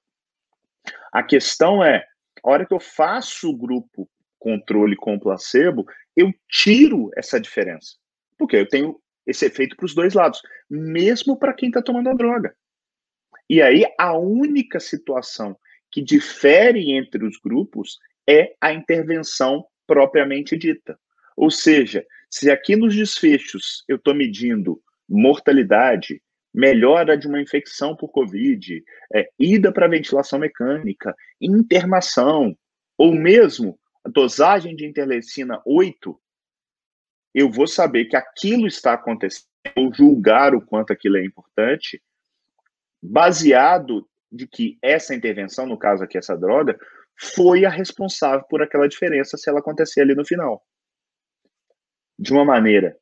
[1.12, 2.06] A questão é,
[2.44, 7.96] a hora que eu faço o grupo controle com placebo, eu tiro essa diferença.
[8.38, 12.14] Porque eu tenho esse efeito para os dois lados, mesmo para quem está tomando a
[12.14, 12.54] droga.
[13.50, 15.58] E aí, a única situação
[15.90, 21.00] que difere entre os grupos é a intervenção propriamente dita.
[21.38, 26.22] Ou seja, se aqui nos desfechos eu estou medindo mortalidade,
[26.54, 32.56] melhora de uma infecção por Covid, é, ida para ventilação mecânica, internação,
[32.98, 36.20] ou mesmo dosagem de interleucina 8,
[37.34, 42.02] eu vou saber que aquilo está acontecendo, ou julgar o quanto aquilo é importante,
[43.02, 46.78] baseado de que essa intervenção, no caso aqui essa droga,
[47.20, 50.64] foi a responsável por aquela diferença se ela acontecer ali no final.
[52.18, 52.98] De uma maneira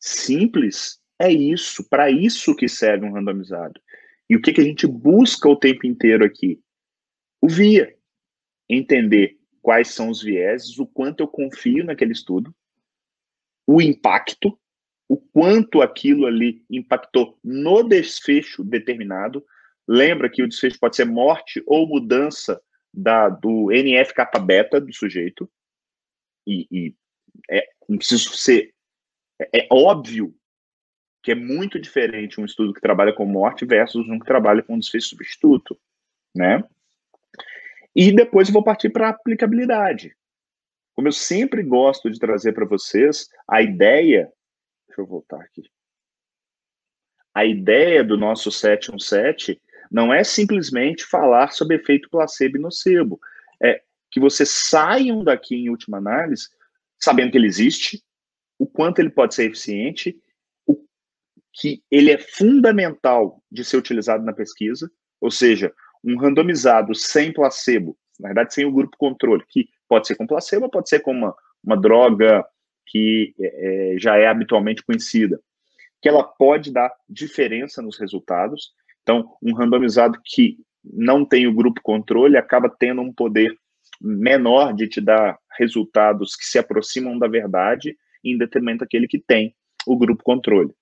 [0.00, 3.80] simples, é isso, para isso que serve um randomizado.
[4.30, 6.60] E o que, que a gente busca o tempo inteiro aqui?
[7.40, 7.96] O via.
[8.68, 12.54] Entender quais são os vieses, o quanto eu confio naquele estudo,
[13.66, 14.58] o impacto,
[15.08, 19.44] o quanto aquilo ali impactou no desfecho determinado.
[19.86, 22.60] Lembra que o desfecho pode ser morte ou mudança
[22.92, 25.50] da, do NF kappa beta do sujeito.
[26.46, 26.94] E, e
[27.50, 28.74] é, não preciso ser.
[29.40, 30.34] É, é óbvio
[31.28, 34.78] que é muito diferente um estudo que trabalha com morte versus um que trabalha com
[34.78, 35.78] desfecho substituto,
[36.34, 36.64] né?
[37.94, 40.16] E depois eu vou partir para a aplicabilidade.
[40.94, 44.32] Como eu sempre gosto de trazer para vocês, a ideia.
[44.86, 45.70] Deixa eu voltar aqui.
[47.34, 49.60] A ideia do nosso 717
[49.90, 53.20] não é simplesmente falar sobre efeito placebo e nocebo.
[53.62, 56.48] É que vocês saiam daqui, em última análise,
[56.98, 58.02] sabendo que ele existe,
[58.58, 60.18] o quanto ele pode ser eficiente,
[61.58, 64.90] que ele é fundamental de ser utilizado na pesquisa,
[65.20, 65.72] ou seja,
[66.04, 70.68] um randomizado sem placebo, na verdade sem o grupo controle, que Pode ser com placebo,
[70.68, 72.44] pode ser com uma, uma droga
[72.86, 75.40] que é, é, já é habitualmente conhecida,
[76.00, 78.72] que ela pode dar diferença nos resultados.
[79.02, 83.56] Então, um randomizado que não tem o grupo controle acaba tendo um poder
[84.00, 89.54] menor de te dar resultados que se aproximam da verdade em detrimento daquele que tem
[89.86, 90.72] o grupo controle.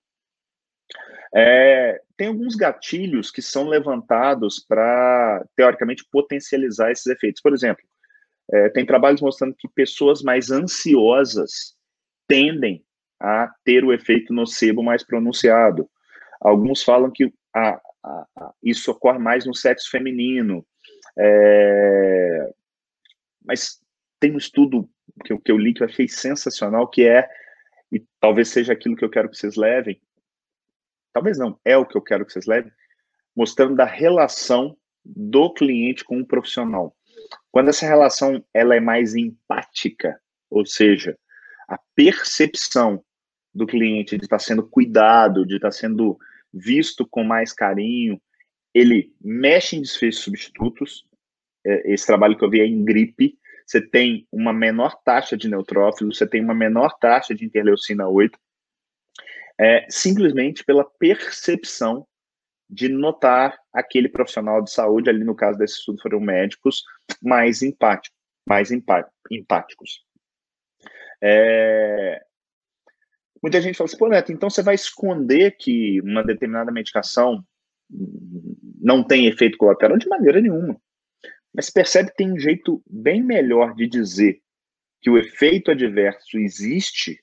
[1.38, 7.42] É, tem alguns gatilhos que são levantados para, teoricamente, potencializar esses efeitos.
[7.42, 7.84] Por exemplo,
[8.50, 11.76] é, tem trabalhos mostrando que pessoas mais ansiosas
[12.26, 12.82] tendem
[13.20, 15.90] a ter o efeito nocebo mais pronunciado.
[16.40, 20.66] Alguns falam que a, a, a, isso ocorre mais no sexo feminino.
[21.18, 22.50] É,
[23.44, 23.78] mas
[24.18, 24.88] tem um estudo
[25.22, 27.28] que eu, que eu li que eu achei sensacional, que é,
[27.92, 30.00] e talvez seja aquilo que eu quero que vocês levem,
[31.16, 32.70] talvez não, é o que eu quero que vocês levem,
[33.34, 36.94] mostrando da relação do cliente com o profissional.
[37.50, 41.18] Quando essa relação ela é mais empática, ou seja,
[41.66, 43.02] a percepção
[43.54, 46.18] do cliente de estar sendo cuidado, de estar sendo
[46.52, 48.20] visto com mais carinho,
[48.74, 51.06] ele mexe em desfechos substitutos.
[51.64, 53.38] É, esse trabalho que eu vi é em gripe.
[53.66, 58.38] Você tem uma menor taxa de neutrófilos, você tem uma menor taxa de interleucina 8,
[59.58, 62.06] é, simplesmente pela percepção
[62.68, 66.82] de notar aquele profissional de saúde, ali no caso desse estudo foram médicos,
[67.22, 68.16] mais empáticos.
[68.46, 70.04] Mais empáticos.
[71.22, 72.22] É...
[73.42, 77.44] Muita gente fala assim, pô, Neto, então você vai esconder que uma determinada medicação
[78.80, 79.96] não tem efeito colateral?
[79.96, 80.80] De maneira nenhuma.
[81.54, 84.40] Mas percebe que tem um jeito bem melhor de dizer
[85.00, 87.22] que o efeito adverso existe,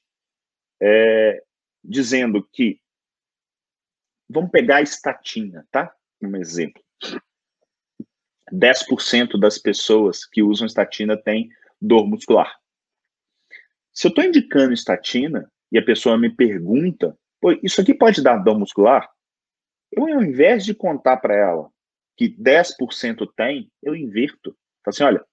[0.81, 1.43] é,
[1.83, 2.79] dizendo que
[4.29, 5.93] Vamos pegar a estatina, tá?
[6.21, 6.81] Um exemplo.
[8.51, 12.51] 10% das pessoas que usam estatina têm dor muscular.
[13.93, 18.37] Se eu estou indicando estatina e a pessoa me pergunta, Pô, isso aqui pode dar
[18.37, 19.07] dor muscular?
[19.91, 21.69] Eu, ao invés de contar para ela
[22.15, 24.57] que 10% tem, eu invirto.
[24.83, 25.25] Falo assim, olha,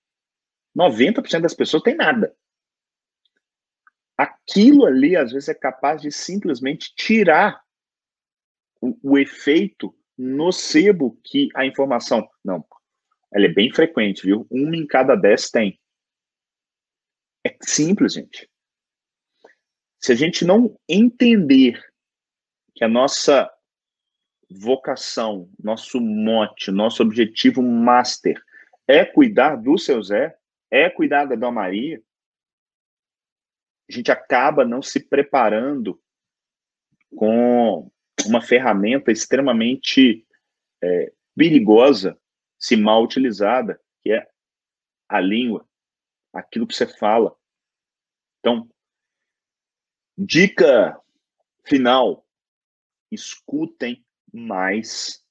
[0.77, 2.35] 90% das pessoas tem nada.
[4.21, 7.59] Aquilo ali, às vezes, é capaz de simplesmente tirar
[8.79, 12.29] o, o efeito nocebo que a informação.
[12.45, 12.63] Não,
[13.33, 14.47] ela é bem frequente, viu?
[14.51, 15.81] Uma em cada dez tem.
[17.47, 18.47] É simples, gente.
[19.99, 21.83] Se a gente não entender
[22.75, 23.51] que a nossa
[24.51, 28.39] vocação, nosso mote, nosso objetivo master
[28.87, 30.37] é cuidar do seu Zé,
[30.71, 32.03] é cuidar da Dona Maria,
[33.91, 36.01] a gente acaba não se preparando
[37.17, 37.91] com
[38.25, 40.25] uma ferramenta extremamente
[40.81, 42.17] é, perigosa
[42.57, 44.31] se mal utilizada, que é
[45.09, 45.69] a língua,
[46.33, 47.37] aquilo que você fala.
[48.39, 48.71] Então,
[50.17, 50.97] dica
[51.65, 52.25] final:
[53.11, 55.25] escutem mais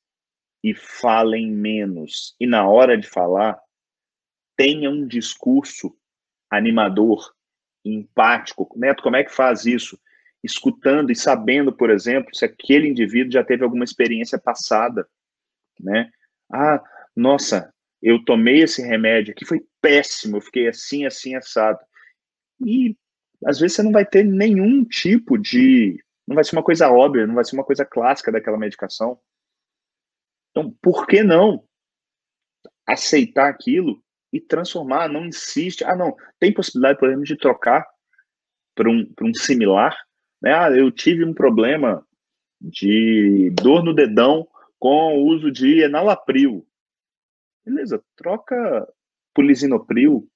[0.62, 2.36] e falem menos.
[2.38, 3.58] E na hora de falar,
[4.58, 5.98] tenha um discurso
[6.50, 7.34] animador,
[7.96, 8.70] empático.
[8.76, 10.00] Neto, como é que faz isso?
[10.44, 15.08] escutando e sabendo, por exemplo, se aquele indivíduo já teve alguma experiência passada,
[15.80, 16.10] né?
[16.52, 16.82] Ah,
[17.16, 21.80] nossa, eu tomei esse remédio aqui, foi péssimo, eu fiquei assim, assim, assado.
[22.66, 22.96] E
[23.46, 26.04] às vezes você não vai ter nenhum tipo de.
[26.28, 29.20] Não vai ser uma coisa óbvia, não vai ser uma coisa clássica daquela medicação.
[30.52, 31.64] Então, por que não
[32.86, 35.08] aceitar aquilo e transformar?
[35.10, 35.84] Não insiste.
[35.84, 37.86] Ah, não, tem possibilidade, por exemplo, de trocar
[38.76, 39.96] para um, um similar?
[40.42, 40.54] Né?
[40.54, 42.06] Ah, eu tive um problema
[42.62, 46.66] de dor no dedão com o uso de enalapril.
[47.66, 48.88] Beleza, troca
[49.34, 50.28] por lisinopril,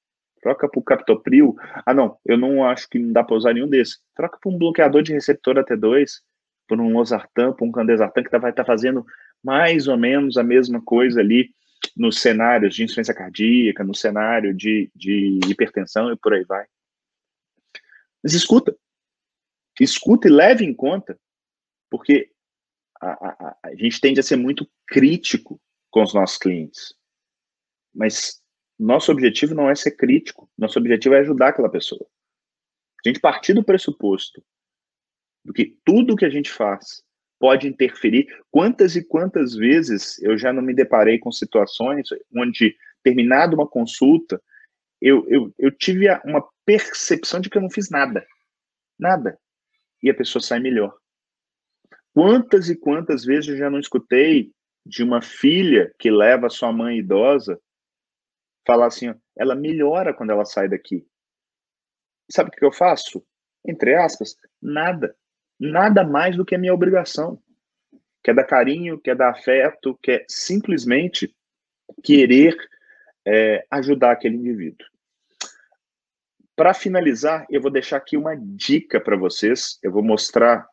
[0.41, 1.55] troca por captopril.
[1.85, 3.99] Ah, não, eu não acho que não dá para usar nenhum desses.
[4.15, 6.21] Troca por um bloqueador de receptor AT2,
[6.67, 9.05] por um osartan, por um candesartan, que vai estar tá fazendo
[9.43, 11.49] mais ou menos a mesma coisa ali
[11.95, 16.65] nos cenários de insuficiência cardíaca, no cenário de, de hipertensão e por aí vai.
[18.23, 18.75] Mas escuta,
[19.79, 21.19] escuta e leve em conta,
[21.89, 22.31] porque
[23.01, 25.59] a, a, a, gente tende a ser muito crítico
[25.91, 26.95] com os nossos clientes.
[27.93, 28.41] Mas
[28.79, 32.05] nosso objetivo não é ser crítico, nosso objetivo é ajudar aquela pessoa.
[33.05, 34.43] A gente partir do pressuposto
[35.43, 37.03] do que tudo que a gente faz
[37.43, 38.25] pode interferir.
[38.49, 44.41] Quantas e quantas vezes eu já não me deparei com situações onde, terminada uma consulta,
[45.01, 48.25] eu, eu, eu tive uma percepção de que eu não fiz nada.
[48.97, 49.37] Nada
[50.01, 50.97] e a pessoa sai melhor.
[52.13, 54.53] Quantas e quantas vezes eu já não escutei
[54.85, 57.59] de uma filha que leva sua mãe idosa
[58.65, 61.05] falar assim, ela melhora quando ela sai daqui.
[62.31, 63.21] Sabe o que eu faço?
[63.67, 65.13] Entre aspas, nada.
[65.65, 67.41] Nada mais do que a minha obrigação.
[68.21, 71.33] Que é dar carinho, que é dar afeto, que é simplesmente
[72.03, 72.57] querer
[73.25, 74.85] é, ajudar aquele indivíduo.
[76.53, 79.79] Para finalizar, eu vou deixar aqui uma dica para vocês.
[79.81, 80.67] Eu vou mostrar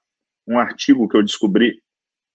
[0.44, 1.80] um artigo que eu descobri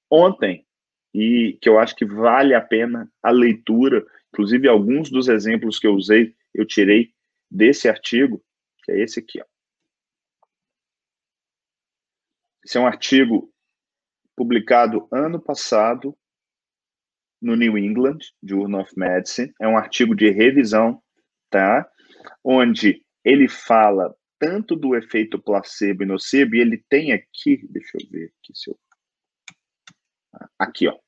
[0.09, 0.65] ontem
[1.13, 4.05] e que eu acho que vale a pena a leitura.
[4.33, 7.11] Inclusive, alguns dos exemplos que eu usei, eu tirei
[7.51, 8.41] desse artigo,
[8.83, 9.41] que é esse aqui.
[9.41, 9.54] Ó.
[12.65, 13.53] Esse é um artigo
[14.35, 16.17] publicado ano passado
[17.39, 19.53] no New England Journal of Medicine.
[19.61, 20.99] É um artigo de revisão,
[21.51, 21.87] tá?
[22.43, 28.09] Onde ele fala tanto do efeito placebo e nocebo, e ele tem aqui, deixa eu
[28.09, 28.79] ver aqui se eu.
[30.57, 30.99] Aqui, ó.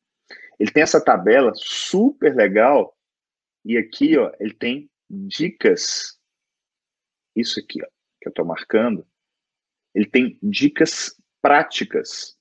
[0.60, 2.95] Ele tem essa tabela super legal,
[3.66, 6.20] e aqui, ó, ele tem dicas.
[7.36, 7.88] Isso aqui, ó,
[8.22, 9.05] que eu estou marcando,
[9.93, 11.16] ele tem dicas
[11.48, 12.38] práticas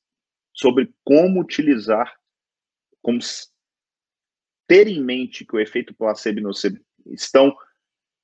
[0.53, 2.13] sobre como utilizar,
[3.01, 3.21] como
[4.67, 6.77] ter em mente que o efeito placebo e nocebo
[7.13, 7.57] estão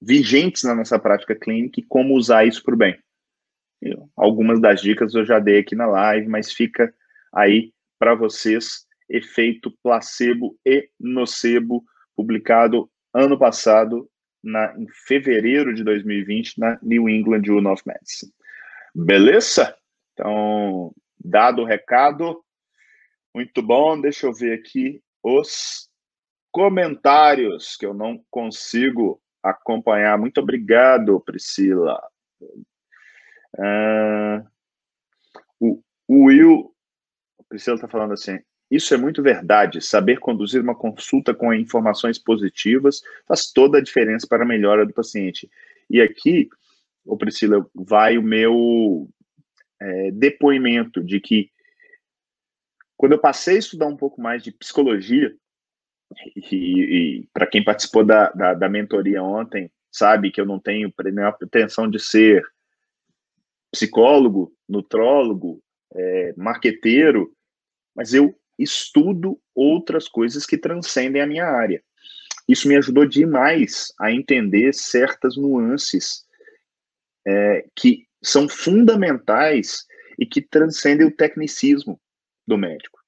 [0.00, 2.98] vigentes na nossa prática clínica e como usar isso para o bem.
[4.16, 6.92] Algumas das dicas eu já dei aqui na live, mas fica
[7.32, 11.84] aí para vocês efeito placebo e nocebo,
[12.16, 14.10] publicado ano passado,
[14.42, 18.32] na, em fevereiro de 2020, na New England Journal of Medicine.
[18.92, 19.76] Beleza?
[20.12, 22.44] Então, dado o recado,
[23.34, 24.00] muito bom.
[24.00, 25.88] Deixa eu ver aqui os
[26.50, 30.18] comentários que eu não consigo acompanhar.
[30.18, 32.00] Muito obrigado, Priscila.
[33.58, 34.46] Uh,
[35.58, 36.74] o, o Will,
[37.40, 38.38] a Priscila está falando assim,
[38.70, 39.80] isso é muito verdade.
[39.80, 44.92] Saber conduzir uma consulta com informações positivas faz toda a diferença para a melhora do
[44.94, 45.50] paciente.
[45.90, 46.48] E aqui,
[47.04, 49.08] ô Priscila, vai o meu
[49.82, 51.50] é, depoimento de que
[52.96, 55.34] quando eu passei a estudar um pouco mais de psicologia,
[56.36, 60.92] e, e para quem participou da, da, da, mentoria ontem, sabe que eu não tenho
[61.04, 62.44] nenhuma pretensão de ser
[63.72, 65.60] psicólogo, nutrólogo,
[65.94, 67.34] é, marqueteiro,
[67.94, 71.82] mas eu estudo outras coisas que transcendem a minha área.
[72.46, 76.24] Isso me ajudou demais a entender certas nuances
[77.26, 79.84] é, que são fundamentais
[80.18, 82.00] e que transcendem o tecnicismo
[82.46, 83.02] do médico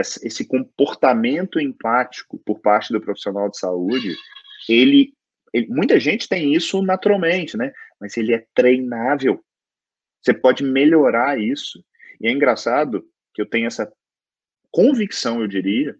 [0.00, 4.16] esse comportamento empático por parte do profissional de saúde,
[4.68, 5.12] ele,
[5.52, 7.72] ele, muita gente tem isso naturalmente, né?
[8.00, 9.42] Mas ele é treinável.
[10.22, 11.82] Você pode melhorar isso.
[12.20, 13.04] E é engraçado
[13.34, 13.90] que eu tenho essa
[14.70, 15.96] convicção, eu diria,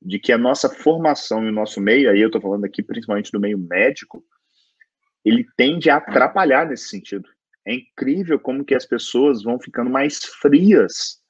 [0.00, 3.30] de que a nossa formação e o nosso meio, aí eu estou falando aqui principalmente
[3.30, 4.24] do meio médico,
[5.24, 7.28] ele tende a atrapalhar nesse sentido.
[7.70, 11.22] É incrível como que as pessoas vão ficando mais frias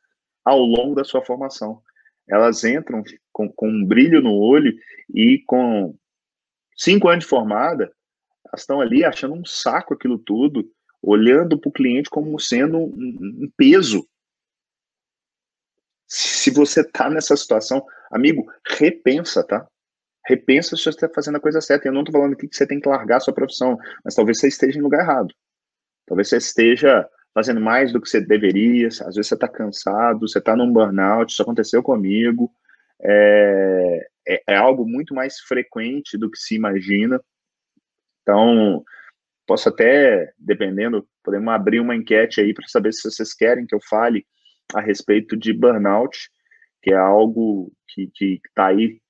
[0.42, 1.82] ao longo da sua formação.
[2.26, 4.74] Elas entram com, com um brilho no olho
[5.14, 5.94] e com
[6.74, 7.92] cinco anos de formada,
[8.46, 10.66] elas estão ali achando um saco aquilo tudo,
[11.02, 14.08] olhando para o cliente como sendo um, um peso.
[16.06, 19.68] Se você está nessa situação, amigo, repensa, tá?
[20.26, 21.86] Repensa se você está fazendo a coisa certa.
[21.86, 24.40] Eu não estou falando aqui que você tem que largar a sua profissão, mas talvez
[24.40, 25.34] você esteja no lugar errado.
[26.10, 30.40] Talvez você esteja fazendo mais do que você deveria, às vezes você está cansado, você
[30.40, 32.52] está num burnout, isso aconteceu comigo,
[33.00, 37.22] é, é, é, algo muito mais frequente do que se imagina,
[38.22, 38.82] então,
[39.46, 43.80] posso até, dependendo, podemos abrir uma enquete aí para saber se vocês querem que eu
[43.88, 44.26] fale
[44.74, 46.28] a respeito de burnout,
[46.82, 48.10] que é algo que
[48.44, 49.00] está aí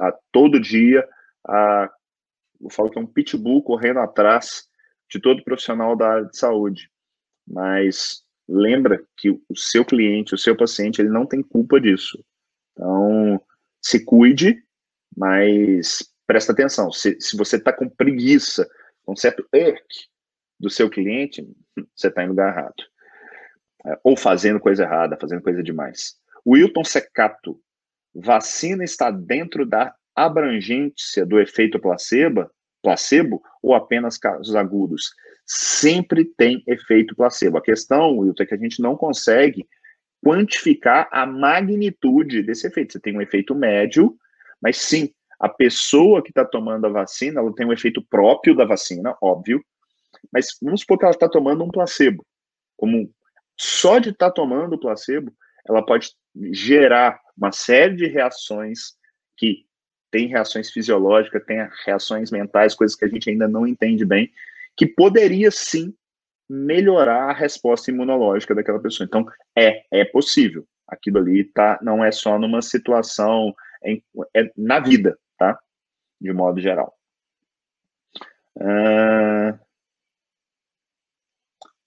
[0.00, 1.06] a, todo dia,
[1.46, 1.90] a,
[2.58, 4.71] eu falo que é um pitbull correndo atrás
[5.12, 6.90] de todo profissional da área de saúde
[7.46, 12.22] mas lembra que o seu cliente, o seu paciente, ele não tem culpa disso.
[12.72, 13.40] Então,
[13.80, 14.62] se cuide,
[15.16, 16.90] mas presta atenção.
[16.92, 18.68] Se, se você está com preguiça,
[19.04, 19.86] com certo irk
[20.58, 21.46] do seu cliente,
[21.94, 22.82] você está em lugar errado.
[23.84, 26.16] É, ou fazendo coisa errada, fazendo coisa demais.
[26.46, 27.60] Wilton Secato,
[28.14, 32.48] vacina está dentro da abrangência do efeito placebo,
[32.82, 35.12] placebo ou apenas casos agudos?
[35.44, 37.58] sempre tem efeito placebo.
[37.58, 39.66] A questão, Wilton, é que a gente não consegue
[40.24, 42.92] quantificar a magnitude desse efeito.
[42.92, 44.16] Você tem um efeito médio,
[44.60, 48.64] mas sim, a pessoa que está tomando a vacina, ela tem um efeito próprio da
[48.64, 49.62] vacina, óbvio,
[50.32, 52.24] mas vamos supor que ela está tomando um placebo.
[52.76, 53.12] Como
[53.58, 55.32] só de estar tá tomando o placebo,
[55.68, 56.12] ela pode
[56.52, 58.94] gerar uma série de reações
[59.36, 59.66] que
[60.12, 64.30] tem reações fisiológicas, tem reações mentais, coisas que a gente ainda não entende bem,
[64.76, 65.92] que poderia sim
[66.48, 69.06] melhorar a resposta imunológica daquela pessoa.
[69.06, 70.66] Então, é, é possível.
[70.86, 73.98] Aquilo ali tá, não é só numa situação, é,
[74.36, 75.58] é na vida, tá?
[76.20, 76.94] De modo geral.
[78.56, 79.58] Uh,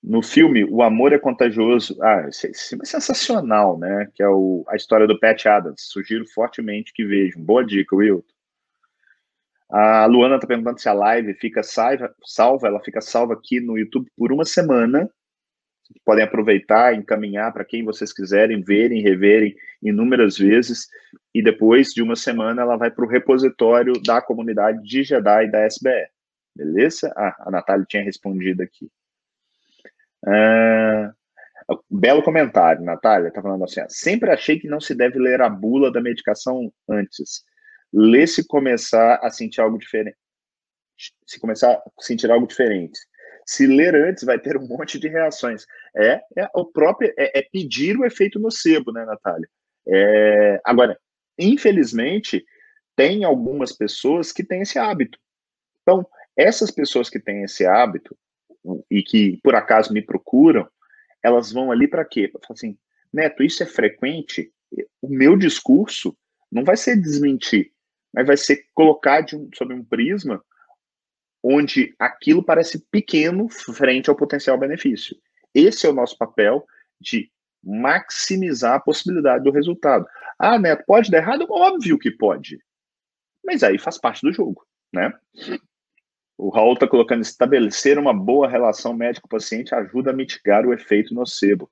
[0.06, 4.08] no filme O Amor é Contagioso, ah, esse, esse é sensacional, né?
[4.14, 5.82] Que é o, a história do Pat Adams.
[5.82, 7.41] Sugiro fortemente que vejam.
[7.41, 8.24] Boa dica, Will.
[9.68, 13.78] A Luana está perguntando se a live fica salva, salva, ela fica salva aqui no
[13.78, 15.10] YouTube por uma semana.
[16.03, 20.88] Podem aproveitar, encaminhar para quem vocês quiserem, verem, reverem inúmeras vezes.
[21.34, 25.66] E depois de uma semana, ela vai para o repositório da comunidade de Jedi da
[25.66, 26.08] SBE.
[26.56, 27.12] Beleza?
[27.18, 28.88] Ah, a Natália tinha respondido aqui.
[30.26, 31.13] Ah,
[31.89, 33.30] belo comentário, Natália.
[33.30, 37.43] Está falando assim: sempre achei que não se deve ler a bula da medicação antes
[37.95, 40.17] ler se começar a sentir algo diferente.
[41.26, 42.99] Se começar a sentir algo diferente.
[43.45, 45.65] Se ler antes, vai ter um monte de reações.
[45.95, 49.47] É, é o próprio é, é pedir o efeito nocebo, né, Natália?
[49.88, 50.99] É, agora,
[51.39, 52.43] infelizmente,
[52.95, 55.17] tem algumas pessoas que têm esse hábito.
[55.82, 56.05] Então,
[56.36, 58.17] essas pessoas que têm esse hábito
[58.89, 60.68] e que por acaso me procuram,
[61.24, 62.28] elas vão ali para quê?
[62.28, 62.78] Para falar assim,
[63.11, 64.51] Neto, isso é frequente?
[65.01, 66.16] O meu discurso
[66.51, 67.72] não vai ser desmentir,
[68.13, 70.43] mas vai ser colocar de um, sob um prisma
[71.43, 75.16] onde aquilo parece pequeno frente ao potencial benefício.
[75.53, 76.66] Esse é o nosso papel
[76.99, 77.32] de
[77.63, 80.05] maximizar a possibilidade do resultado.
[80.38, 81.45] Ah, Neto, pode dar errado?
[81.49, 82.59] Óbvio que pode.
[83.43, 85.13] Mas aí faz parte do jogo, né?
[86.45, 91.71] O Raul está colocando estabelecer uma boa relação médico-paciente ajuda a mitigar o efeito nocebo.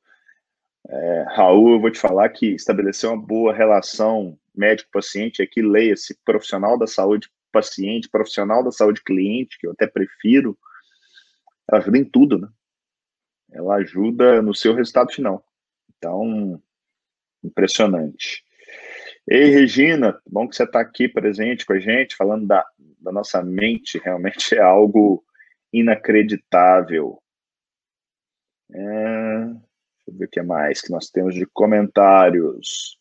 [0.89, 6.76] É, Raul, eu vou te falar que estabelecer uma boa relação médico-paciente aqui, leia-se profissional
[6.76, 10.57] da saúde paciente, profissional da saúde cliente, que eu até prefiro,
[11.69, 12.49] ela ajuda em tudo, né?
[13.51, 15.45] Ela ajuda no seu resultado final.
[15.95, 16.59] Então,
[17.43, 18.43] impressionante.
[19.26, 22.65] Ei, Regina, bom que você está aqui presente com a gente, falando da,
[22.99, 25.24] da nossa mente, realmente é algo
[25.71, 27.24] inacreditável.
[28.69, 32.99] É, deixa eu ver o que mais que nós temos de comentários.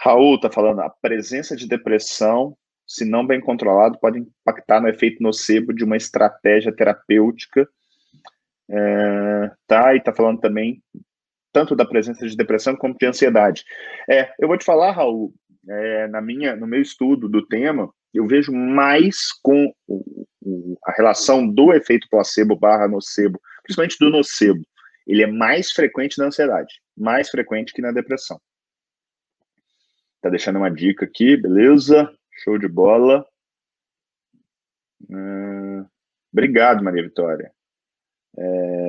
[0.00, 2.56] Raul está falando, a presença de depressão,
[2.86, 7.68] se não bem controlado, pode impactar no efeito nocebo de uma estratégia terapêutica.
[8.70, 10.82] É, tá, e está falando também
[11.54, 13.64] tanto da presença de depressão como de ansiedade.
[14.10, 15.32] É, eu vou te falar, Raul,
[15.68, 20.92] é, na minha, no meu estudo do tema, eu vejo mais com o, o, a
[20.92, 24.62] relação do efeito placebo barra nocebo, principalmente do nocebo.
[25.06, 28.40] Ele é mais frequente na ansiedade, mais frequente que na depressão.
[30.20, 32.12] Tá deixando uma dica aqui, beleza?
[32.42, 33.24] Show de bola.
[35.08, 35.86] Hum,
[36.32, 37.52] obrigado, Maria Vitória.
[38.36, 38.83] É,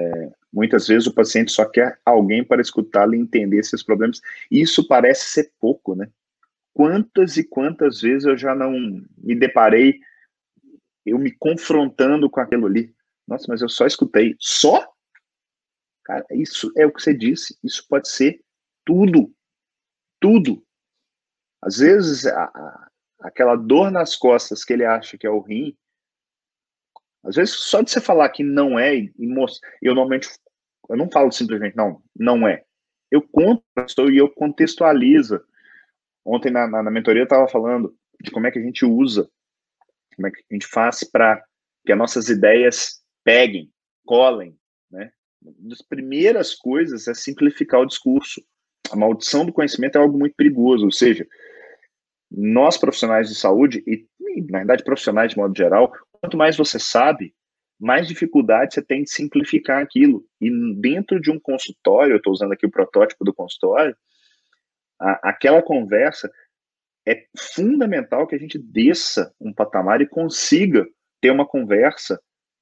[0.55, 4.21] muitas vezes o paciente só quer alguém para escutá-lo e entender esses problemas.
[4.49, 6.09] Isso parece ser pouco, né?
[6.73, 8.71] Quantas e quantas vezes eu já não
[9.17, 9.99] me deparei,
[11.05, 12.95] eu me confrontando com aquilo ali.
[13.27, 14.35] Nossa, mas eu só escutei.
[14.39, 14.87] Só?
[16.05, 17.57] Cara, isso é o que você disse.
[17.61, 18.41] Isso pode ser
[18.85, 19.33] tudo.
[20.21, 20.63] Tudo.
[21.61, 22.89] Às vezes, a, a,
[23.21, 25.75] aquela dor nas costas que ele acha que é o rim,
[27.25, 30.29] às vezes, só de você falar que não é, e mostrar, eu normalmente,
[30.89, 32.63] eu não falo simplesmente, não, não é.
[33.11, 33.63] Eu conto
[34.11, 35.41] e eu contextualizo.
[36.25, 39.29] Ontem na, na, na mentoria eu estava falando de como é que a gente usa,
[40.15, 41.43] como é que a gente faz para
[41.85, 43.71] que as nossas ideias peguem,
[44.05, 44.57] colem,
[44.89, 45.11] né?
[45.41, 48.41] Uma das primeiras coisas é simplificar o discurso.
[48.91, 51.27] A maldição do conhecimento é algo muito perigoso, ou seja,
[52.31, 54.07] nós profissionais de saúde e
[54.49, 57.33] na verdade profissionais de modo geral, quanto mais você sabe,
[57.79, 60.25] mais dificuldade você tem de simplificar aquilo.
[60.39, 63.95] E dentro de um consultório, eu estou usando aqui o protótipo do consultório,
[64.99, 66.31] a, aquela conversa
[67.07, 70.87] é fundamental que a gente desça um patamar e consiga
[71.21, 72.19] ter uma conversa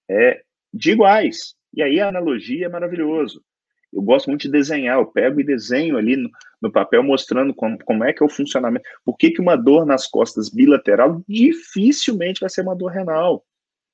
[0.09, 0.41] é,
[0.74, 1.55] de iguais.
[1.74, 3.43] E aí a analogia é maravilhoso.
[3.91, 6.30] Eu gosto muito de desenhar, eu pego e desenho ali no,
[6.61, 8.84] no papel mostrando como, como, é que é o funcionamento.
[9.05, 13.45] Por que, que uma dor nas costas bilateral dificilmente vai ser uma dor renal?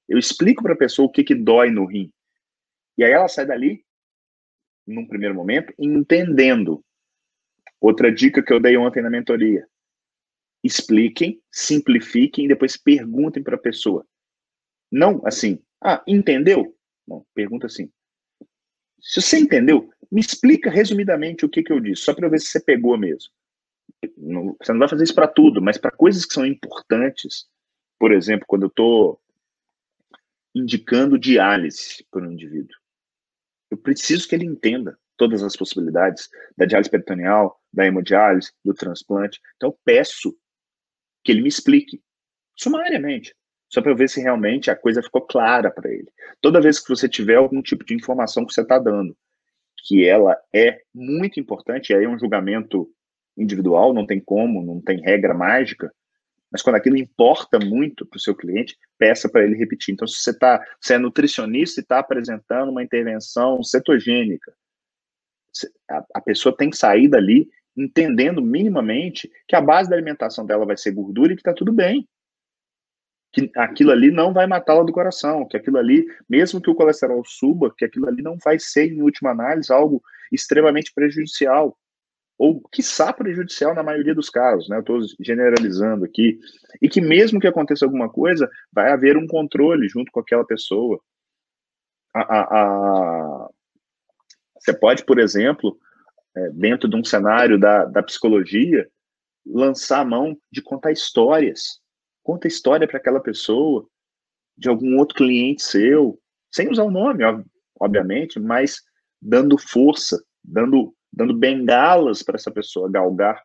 [0.09, 2.11] Eu explico para a pessoa o que, que dói no rim.
[2.97, 3.85] E aí ela sai dali,
[4.85, 6.83] num primeiro momento, entendendo.
[7.79, 9.67] Outra dica que eu dei ontem na mentoria.
[10.63, 14.05] Expliquem, simplifiquem e depois perguntem para a pessoa.
[14.91, 16.75] Não assim, ah, entendeu?
[17.07, 17.89] Não, pergunta assim.
[18.99, 22.39] Se você entendeu, me explica resumidamente o que, que eu disse, só para eu ver
[22.39, 23.31] se você pegou mesmo.
[24.59, 27.47] você não vai fazer isso para tudo, mas para coisas que são importantes,
[27.97, 29.21] por exemplo, quando eu estou
[30.59, 32.75] indicando diálise para um indivíduo.
[33.71, 39.39] Eu preciso que ele entenda todas as possibilidades da diálise peritoneal, da hemodiálise, do transplante.
[39.57, 40.35] Então, eu peço
[41.23, 42.01] que ele me explique,
[42.55, 43.35] sumariamente,
[43.69, 46.11] só para eu ver se realmente a coisa ficou clara para ele.
[46.41, 49.15] Toda vez que você tiver algum tipo de informação que você está dando,
[49.85, 52.89] que ela é muito importante, aí é um julgamento
[53.37, 55.93] individual, não tem como, não tem regra mágica,
[56.51, 59.93] mas quando aquilo importa muito para o seu cliente, peça para ele repetir.
[59.93, 64.51] Então, se você, tá, você é nutricionista e está apresentando uma intervenção cetogênica,
[65.89, 70.65] a, a pessoa tem que sair dali entendendo minimamente que a base da alimentação dela
[70.65, 72.07] vai ser gordura e que está tudo bem.
[73.31, 77.23] Que aquilo ali não vai matá-la do coração, que aquilo ali, mesmo que o colesterol
[77.23, 81.77] suba, que aquilo ali não vai ser, em última análise, algo extremamente prejudicial
[82.39, 84.77] ou quiçá prejudicial na maioria dos casos, né?
[84.77, 86.39] Eu estou generalizando aqui,
[86.81, 91.01] e que mesmo que aconteça alguma coisa, vai haver um controle junto com aquela pessoa.
[92.15, 93.49] a, a, a,
[94.57, 95.77] você pode, por exemplo,
[96.35, 98.89] é, dentro de um cenário da, da psicologia,
[99.45, 101.81] lançar a mão de contar histórias.
[102.23, 103.85] Conta história para aquela pessoa,
[104.57, 106.19] de algum outro cliente seu,
[106.51, 107.23] sem usar o nome,
[107.79, 108.81] obviamente, mas
[109.21, 113.43] dando força, dando, dando bengalas para essa pessoa galgar,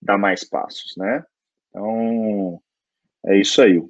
[0.00, 1.24] dar mais passos, né?
[1.70, 2.60] Então,
[3.26, 3.82] é isso aí.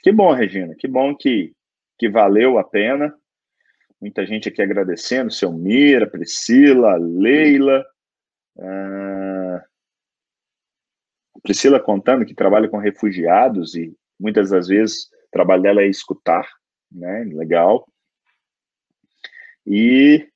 [0.00, 1.54] Que bom, Regina, que bom que,
[1.98, 3.14] que valeu a pena.
[4.00, 7.84] Muita gente aqui agradecendo, seu Mira, Priscila, Leila.
[8.56, 9.60] Uh,
[11.42, 16.48] Priscila contando que trabalha com refugiados e muitas das vezes o trabalho dela é escutar,
[16.90, 17.24] né?
[17.24, 17.86] Legal.
[19.66, 20.29] E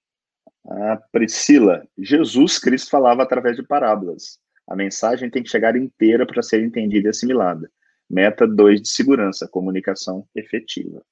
[0.66, 4.38] a Priscila, Jesus Cristo falava através de parábolas.
[4.66, 7.70] A mensagem tem que chegar inteira para ser entendida e assimilada.
[8.08, 11.04] Meta 2 de segurança, comunicação efetiva.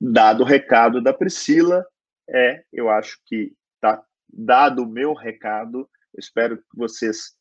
[0.00, 1.86] Dado o recado da Priscila,
[2.28, 7.34] é, eu acho que tá dado o meu recado, espero que vocês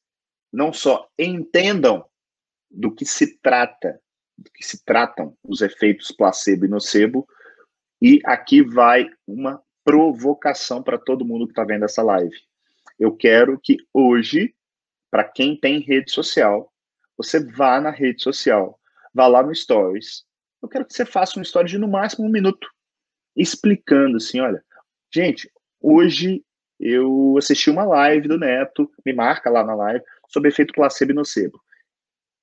[0.54, 2.06] não só entendam
[2.70, 4.00] do que se trata,
[4.38, 7.28] do que se tratam os efeitos placebo e nocebo,
[8.02, 12.36] e aqui vai uma provocação para todo mundo que está vendo essa live.
[13.00, 14.56] Eu quero que hoje,
[15.12, 16.74] para quem tem rede social,
[17.16, 18.80] você vá na rede social,
[19.14, 20.26] vá lá no Stories.
[20.62, 22.68] Eu quero que você faça um story de no máximo um minuto,
[23.36, 24.64] explicando assim, olha,
[25.14, 26.44] gente, hoje
[26.80, 31.16] eu assisti uma live do Neto, me marca lá na live, sobre efeito placebo e
[31.16, 31.62] nocebo.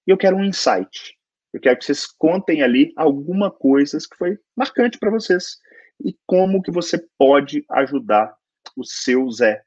[0.06, 1.18] E eu quero um insight.
[1.52, 5.58] Eu quero que vocês contem ali alguma coisa que foi marcante para vocês
[6.00, 8.34] e como que você pode ajudar
[8.76, 9.62] o seu Zé,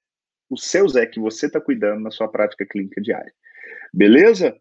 [0.50, 3.34] o seu Zé que você está cuidando na sua prática clínica diária.
[3.94, 4.56] Beleza?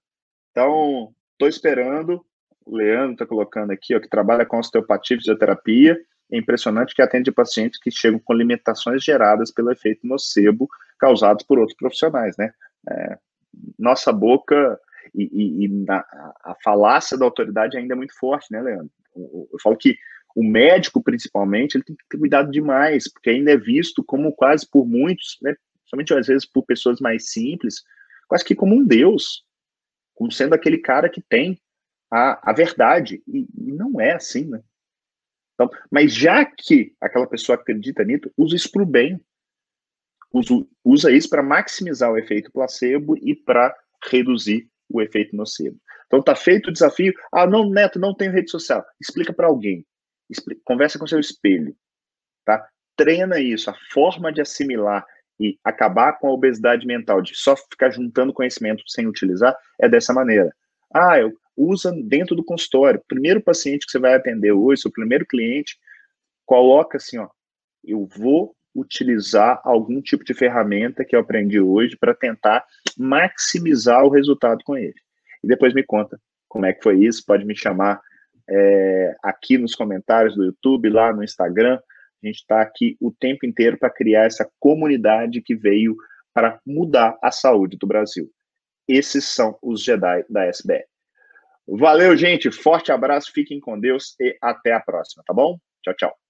[0.50, 2.24] Então, estou esperando.
[2.64, 5.98] O Leandro está colocando aqui, ó, que trabalha com osteopatia e fisioterapia.
[6.32, 11.58] É impressionante que atende pacientes que chegam com limitações geradas pelo efeito nocebo causados por
[11.58, 12.52] outros profissionais, né?
[12.88, 13.18] É,
[13.78, 14.80] nossa boca
[15.14, 15.98] e, e, e na,
[16.42, 18.90] a falácia da autoridade ainda é muito forte, né, Leandro?
[19.14, 19.96] Eu, eu falo que
[20.34, 24.68] o médico, principalmente, ele tem que ter cuidado demais, porque ainda é visto como quase
[24.68, 25.54] por muitos, né,
[25.84, 27.82] somente às vezes por pessoas mais simples,
[28.26, 29.44] quase que como um deus
[30.14, 31.60] como sendo aquele cara que tem
[32.10, 33.22] a, a verdade.
[33.26, 34.62] E, e não é assim, né?
[35.54, 39.20] Então, mas já que aquela pessoa acredita nisso, usa isso para o bem.
[40.32, 43.74] Usa, usa isso para maximizar o efeito placebo e para
[44.10, 45.78] reduzir o efeito nocebo.
[46.06, 47.12] Então tá feito o desafio.
[47.32, 48.84] Ah, não, Neto, não tenho rede social.
[49.00, 49.86] Explica para alguém.
[50.64, 51.76] Conversa com seu espelho.
[52.44, 52.66] Tá?
[52.96, 55.04] Treina isso, a forma de assimilar
[55.38, 60.12] e acabar com a obesidade mental, de só ficar juntando conhecimento sem utilizar, é dessa
[60.12, 60.54] maneira.
[60.94, 63.02] Ah, eu usa dentro do consultório.
[63.08, 65.76] Primeiro paciente que você vai atender hoje, seu primeiro cliente,
[66.46, 67.28] coloca assim, ó,
[67.82, 72.64] eu vou utilizar algum tipo de ferramenta que eu aprendi hoje para tentar
[72.96, 74.94] maximizar o resultado com ele.
[75.42, 78.00] E depois me conta como é que foi isso, pode me chamar
[78.48, 81.78] é, aqui nos comentários do YouTube, lá no Instagram,
[82.22, 85.96] a gente está aqui o tempo inteiro para criar essa comunidade que veio
[86.32, 88.30] para mudar a saúde do Brasil.
[88.88, 90.84] Esses são os Jedi da SBR.
[91.66, 92.50] Valeu, gente.
[92.50, 95.58] Forte abraço, fiquem com Deus e até a próxima, tá bom?
[95.82, 96.23] Tchau, tchau.